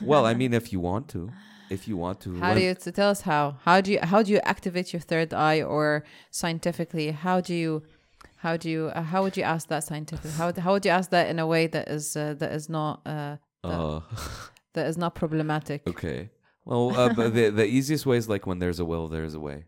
[0.00, 1.30] well, I mean, if you want to
[1.70, 2.36] if you want to.
[2.36, 3.56] How do you to tell us how?
[3.64, 7.82] How do you how do you activate your third eye, or scientifically, how do you?
[8.36, 8.86] How do you?
[8.94, 10.32] Uh, how would you ask that scientifically?
[10.32, 13.00] How how would you ask that in a way that is uh, that is not
[13.06, 14.00] uh, that, uh.
[14.74, 15.82] that is not problematic?
[15.86, 16.30] Okay.
[16.64, 19.40] Well, uh, but the the easiest way is like when there's a will, there's a
[19.40, 19.64] way.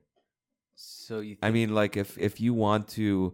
[0.74, 1.36] So you.
[1.42, 3.32] I mean, like if if you want to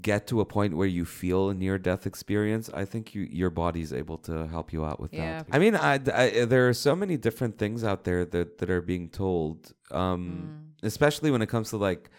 [0.00, 3.50] get to a point where you feel a near death experience, I think you, your
[3.50, 5.42] body's able to help you out with yeah.
[5.42, 5.46] that.
[5.50, 8.82] I mean, I, I, there are so many different things out there that, that are
[8.82, 10.86] being told, um, mm.
[10.86, 12.10] especially when it comes to like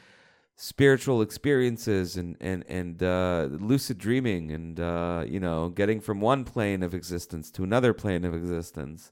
[0.60, 6.44] spiritual experiences and and and uh, lucid dreaming and uh, you know getting from one
[6.44, 9.12] plane of existence to another plane of existence.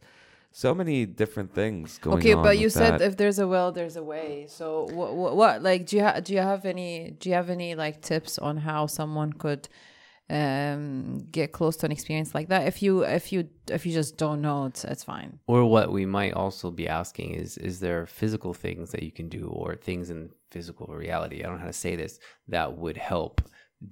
[0.64, 2.42] So many different things going okay on.
[2.42, 3.02] but you with said that.
[3.02, 4.66] if there's a will there's a way so
[4.98, 7.76] what, what, what like do you ha- do you have any do you have any
[7.76, 9.68] like tips on how someone could
[10.30, 14.18] um get close to an experience like that if you if you if you just
[14.18, 18.08] don't know it's it's fine Or what we might also be asking is is there
[18.08, 21.68] physical things that you can do or things in physical reality, I don't know how
[21.68, 23.42] to say this, that would help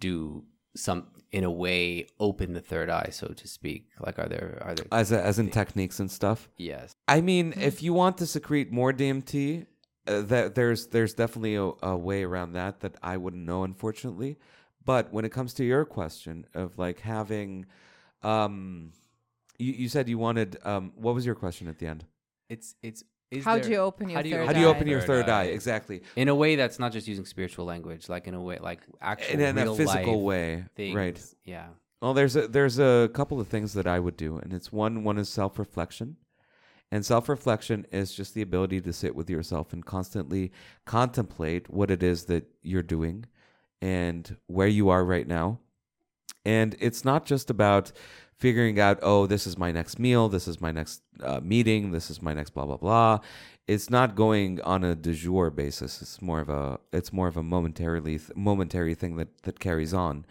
[0.08, 0.46] do
[0.76, 3.90] some in a way open the third eye, so to speak?
[4.00, 6.50] Like are there are there as a, as in techniques and stuff.
[6.58, 6.94] yes.
[7.08, 9.66] I mean, if you want to secrete more DMT,
[10.08, 14.38] uh, that there's there's definitely a, a way around that that I wouldn't know, unfortunately.
[14.86, 17.66] But when it comes to your question of like having,
[18.22, 18.92] um,
[19.58, 22.06] you, you said you wanted um, what was your question at the end?
[22.50, 24.60] It's it's is How there- do you open your how do you third How do
[24.60, 24.70] you eye.
[24.70, 25.44] open your third eye?
[25.46, 28.82] Exactly, in a way that's not just using spiritual language, like in a way like
[29.02, 30.96] actual in, in a physical life way, things.
[30.96, 31.26] right?
[31.46, 31.68] Yeah.
[32.02, 35.04] Well, there's a there's a couple of things that I would do, and it's one
[35.04, 36.18] one is self reflection,
[36.92, 40.52] and self reflection is just the ability to sit with yourself and constantly
[40.86, 43.26] contemplate what it is that you're doing,
[43.82, 45.60] and where you are right now,
[46.46, 47.92] and it's not just about
[48.44, 52.10] figuring out oh this is my next meal, this is my next uh, meeting, this
[52.10, 53.20] is my next blah blah blah.
[53.68, 56.02] It's not going on a de jour basis.
[56.02, 60.26] It's more of a it's more of a momentarily momentary thing that that carries on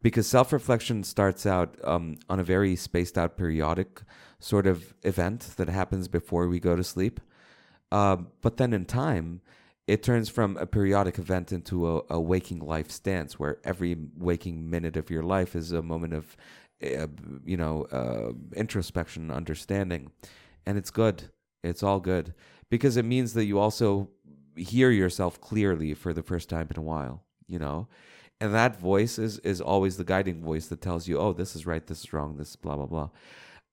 [0.00, 4.00] because self reflection starts out um, on a very spaced out periodic
[4.40, 7.20] sort of event that happens before we go to sleep.
[7.92, 9.42] Uh, but then in time,
[9.86, 14.70] it turns from a periodic event into a, a waking life stance where every waking
[14.70, 16.36] minute of your life is a moment of,
[16.82, 17.06] uh,
[17.44, 20.10] you know, uh, introspection, understanding.
[20.66, 21.24] And it's good.
[21.62, 22.34] It's all good
[22.70, 24.10] because it means that you also
[24.56, 27.88] hear yourself clearly for the first time in a while, you know?
[28.40, 31.66] and that voice is is always the guiding voice that tells you oh this is
[31.66, 33.10] right this is wrong this is blah blah blah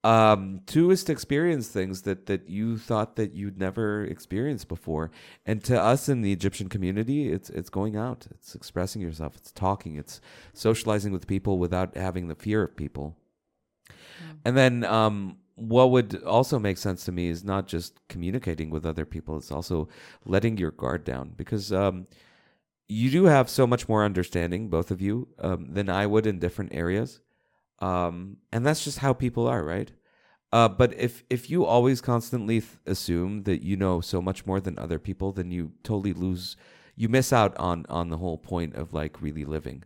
[0.05, 5.09] um two is to experience things that that you thought that you'd never experienced before.
[5.45, 8.27] And to us in the egyptian community it's it's going out.
[8.31, 9.35] It's expressing yourself.
[9.35, 9.95] It's talking.
[9.95, 10.21] It's
[10.53, 13.17] socializing with people without having the fear of people.
[14.45, 18.85] And then um what would also make sense to me is not just communicating with
[18.85, 19.87] other people it's also
[20.25, 21.33] letting your guard down.
[21.35, 22.07] Because um
[22.87, 26.37] you do have so much more understanding, both of you, um, than I would in
[26.37, 27.19] different areas,
[27.79, 29.91] um, and that's just how people are, right?
[30.51, 34.59] Uh, but if if you always constantly th- assume that you know so much more
[34.59, 36.55] than other people, then you totally lose,
[36.95, 39.83] you miss out on on the whole point of like really living.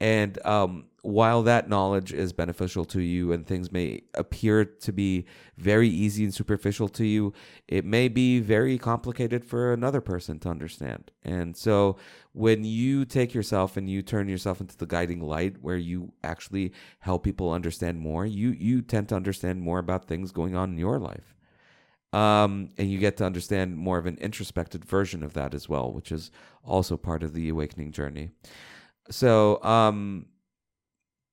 [0.00, 5.24] And um, while that knowledge is beneficial to you and things may appear to be
[5.56, 7.32] very easy and superficial to you,
[7.68, 11.10] it may be very complicated for another person to understand.
[11.22, 11.96] And so
[12.32, 16.72] when you take yourself and you turn yourself into the guiding light where you actually
[16.98, 20.78] help people understand more, you you tend to understand more about things going on in
[20.78, 21.34] your life.
[22.12, 25.92] Um, and you get to understand more of an introspective version of that as well,
[25.92, 26.30] which is
[26.64, 28.30] also part of the awakening journey.
[29.10, 30.26] So, um,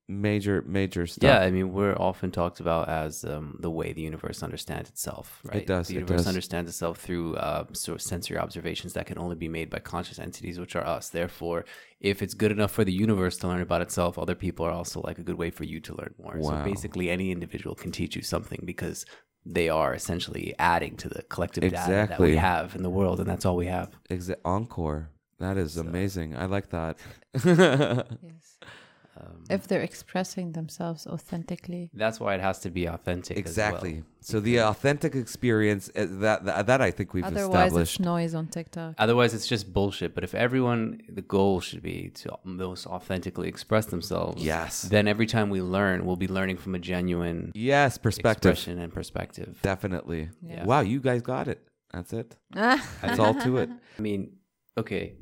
[0.07, 1.23] major, major stuff.
[1.27, 5.41] Yeah, I mean, we're often talked about as um, the way the universe understands itself,
[5.43, 5.57] right?
[5.63, 6.27] It does, The it universe does.
[6.27, 10.19] understands itself through uh, sort of sensory observations that can only be made by conscious
[10.19, 11.09] entities, which are us.
[11.09, 11.65] Therefore,
[11.99, 15.01] if it's good enough for the universe to learn about itself, other people are also
[15.01, 16.37] like a good way for you to learn more.
[16.37, 16.49] Wow.
[16.59, 19.05] So basically, any individual can teach you something because
[19.47, 22.31] they are essentially adding to the collective data that Exactly.
[22.31, 23.91] we have in the world, and that's all we have.
[24.09, 25.09] Exa- encore.
[25.39, 26.35] That is amazing.
[26.35, 26.97] I like that.
[27.33, 28.57] yes
[29.17, 33.37] Um, if they're expressing themselves authentically that's why it has to be authentic.
[33.37, 33.49] as well.
[33.49, 34.03] exactly.
[34.19, 37.99] So the authentic experience uh, that, that that I think we've otherwise established.
[37.99, 40.15] it's noise on tiktok Otherwise, it's just bullshit.
[40.15, 44.43] But if everyone, the goal should be to most authentically express themselves.
[44.43, 44.81] Yes.
[44.83, 48.51] Then every time we learn, we'll be learning from a genuine yes, perspective.
[48.51, 49.59] expression and perspective.
[49.61, 50.29] Definitely.
[50.41, 50.65] Yeah.
[50.65, 51.65] Wow, you guys got it.
[51.93, 52.35] That's it.
[52.53, 53.69] That's all to it.
[53.97, 54.37] I mean,
[54.77, 55.15] okay,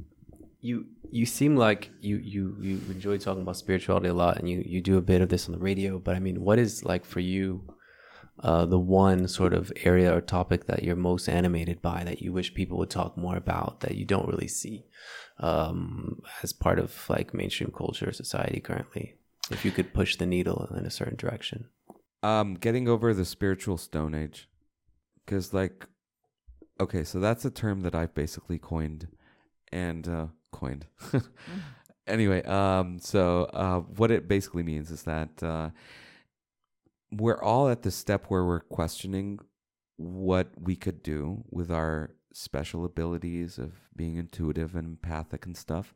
[0.64, 0.76] you
[1.20, 4.80] you seem like you you you enjoy talking about spirituality a lot, and you you
[4.82, 6.00] do a bit of this on the radio.
[6.00, 7.46] But I mean, what is like for you?
[8.40, 12.34] Uh, the one sort of area or topic that you're most animated by that you
[12.34, 14.78] wish people would talk more about that you don't really see
[15.38, 19.14] um, as part of like mainstream culture or society currently
[19.52, 21.60] if you could push the needle in a certain direction
[22.24, 24.50] Um, getting over the spiritual stone age,
[25.20, 25.86] because like,
[26.80, 29.10] okay, so that's a term that I've basically coined,
[29.74, 30.86] and uh, coined.
[32.08, 35.70] anyway, um, so uh, what it basically means is that uh,
[37.12, 39.40] we're all at the step where we're questioning
[39.98, 45.94] what we could do with our special abilities of being intuitive and empathic and stuff.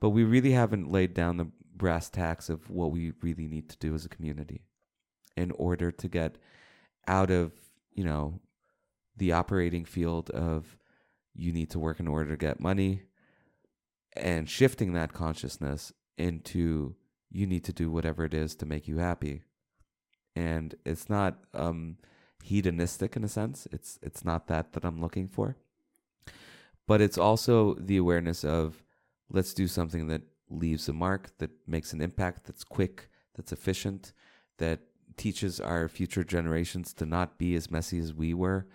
[0.00, 3.78] But we really haven't laid down the brass tacks of what we really need to
[3.78, 4.62] do as a community
[5.36, 6.36] in order to get
[7.08, 7.52] out of,
[7.94, 8.40] you know,
[9.16, 10.76] the operating field of
[11.34, 13.02] you need to work in order to get money
[14.16, 16.94] and shifting that consciousness into
[17.30, 19.42] you need to do whatever it is to make you happy.
[20.36, 21.96] And it's not um
[22.42, 23.66] hedonistic in a sense.
[23.72, 25.56] It's it's not that that I'm looking for.
[26.86, 28.82] But it's also the awareness of
[29.30, 34.12] let's do something that leaves a mark, that makes an impact, that's quick, that's efficient,
[34.58, 34.80] that
[35.16, 38.66] teaches our future generations to not be as messy as we were.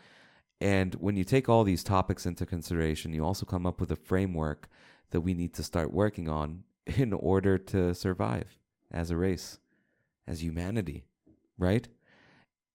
[0.59, 3.95] And when you take all these topics into consideration, you also come up with a
[3.95, 4.67] framework
[5.11, 8.57] that we need to start working on in order to survive
[8.91, 9.59] as a race,
[10.27, 11.03] as humanity,
[11.57, 11.87] right?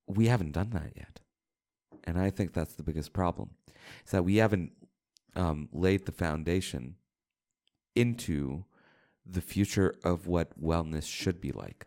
[0.06, 1.20] We haven't done that yet.
[2.04, 3.50] And I think that's the biggest problem
[4.04, 4.72] is that we haven't
[5.34, 6.96] um, laid the foundation
[7.94, 8.64] into
[9.24, 11.86] the future of what wellness should be like,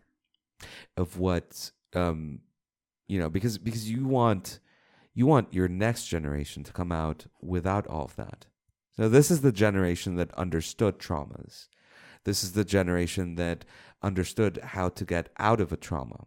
[0.96, 2.40] of what um,
[3.08, 4.58] you know, because because you want
[5.14, 8.46] you want your next generation to come out without all of that.
[8.96, 11.68] So this is the generation that understood traumas.
[12.24, 13.64] This is the generation that
[14.02, 16.26] understood how to get out of a trauma.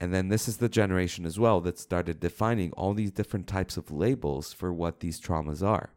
[0.00, 3.76] And then this is the generation as well that started defining all these different types
[3.76, 5.90] of labels for what these traumas are.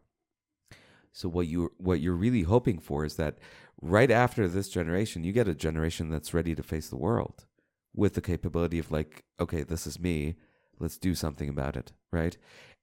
[1.12, 3.38] So what you what you're really hoping for is that
[3.80, 7.46] right after this generation, you get a generation that's ready to face the world
[7.94, 10.34] with the capability of like, okay, this is me.
[10.78, 12.36] Let's do something about it, right?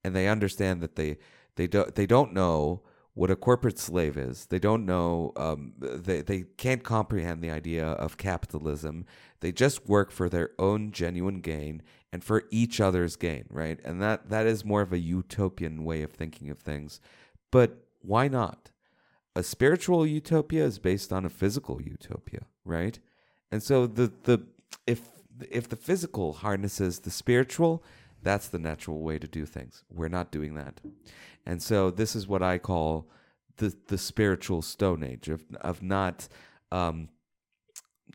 [0.04, 1.18] And they understand that they
[1.56, 2.84] they don't they don't know
[3.14, 4.46] what a corporate slave is.
[4.46, 5.34] They don't know.
[5.36, 9.06] Um, they they can't comprehend the idea of capitalism.
[9.42, 11.82] They just work for their own genuine gain
[12.14, 13.80] and for each other's gain, right?
[13.84, 17.02] And that that is more of a utopian way of thinking of things.
[17.52, 18.72] But why not?
[19.36, 23.00] A spiritual utopia is based on a physical utopia, right?
[23.52, 24.46] And so the the
[24.88, 25.02] if
[25.50, 27.84] if the physical harnesses the spiritual,
[28.24, 29.84] that's the natural way to do things.
[29.90, 30.80] We're not doing that.
[31.46, 33.10] And so this is what I call
[33.58, 36.28] the the spiritual stone age of of not
[36.72, 37.10] um,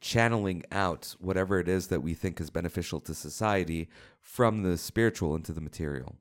[0.01, 3.89] channeling out whatever it is that we think is beneficial to society
[4.21, 6.17] from the spiritual into the material.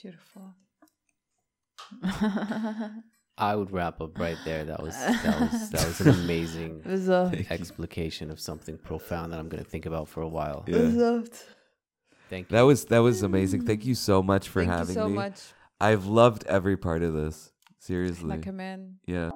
[0.00, 0.54] Beautiful.
[3.38, 4.64] I would wrap up right there.
[4.64, 7.50] That was that was that was an amazing Bezocht.
[7.50, 10.64] explication of something profound that I'm going to think about for a while.
[10.66, 11.44] Bezocht.
[12.32, 12.56] Thank you.
[12.56, 13.66] That was that was amazing.
[13.66, 14.76] Thank you so much for having me.
[14.78, 15.14] Thank having you so me.
[15.14, 15.40] much.
[15.78, 17.52] I've loved every part of this.
[17.78, 18.30] Seriously.
[18.30, 18.96] Like man.
[19.04, 19.32] Yeah.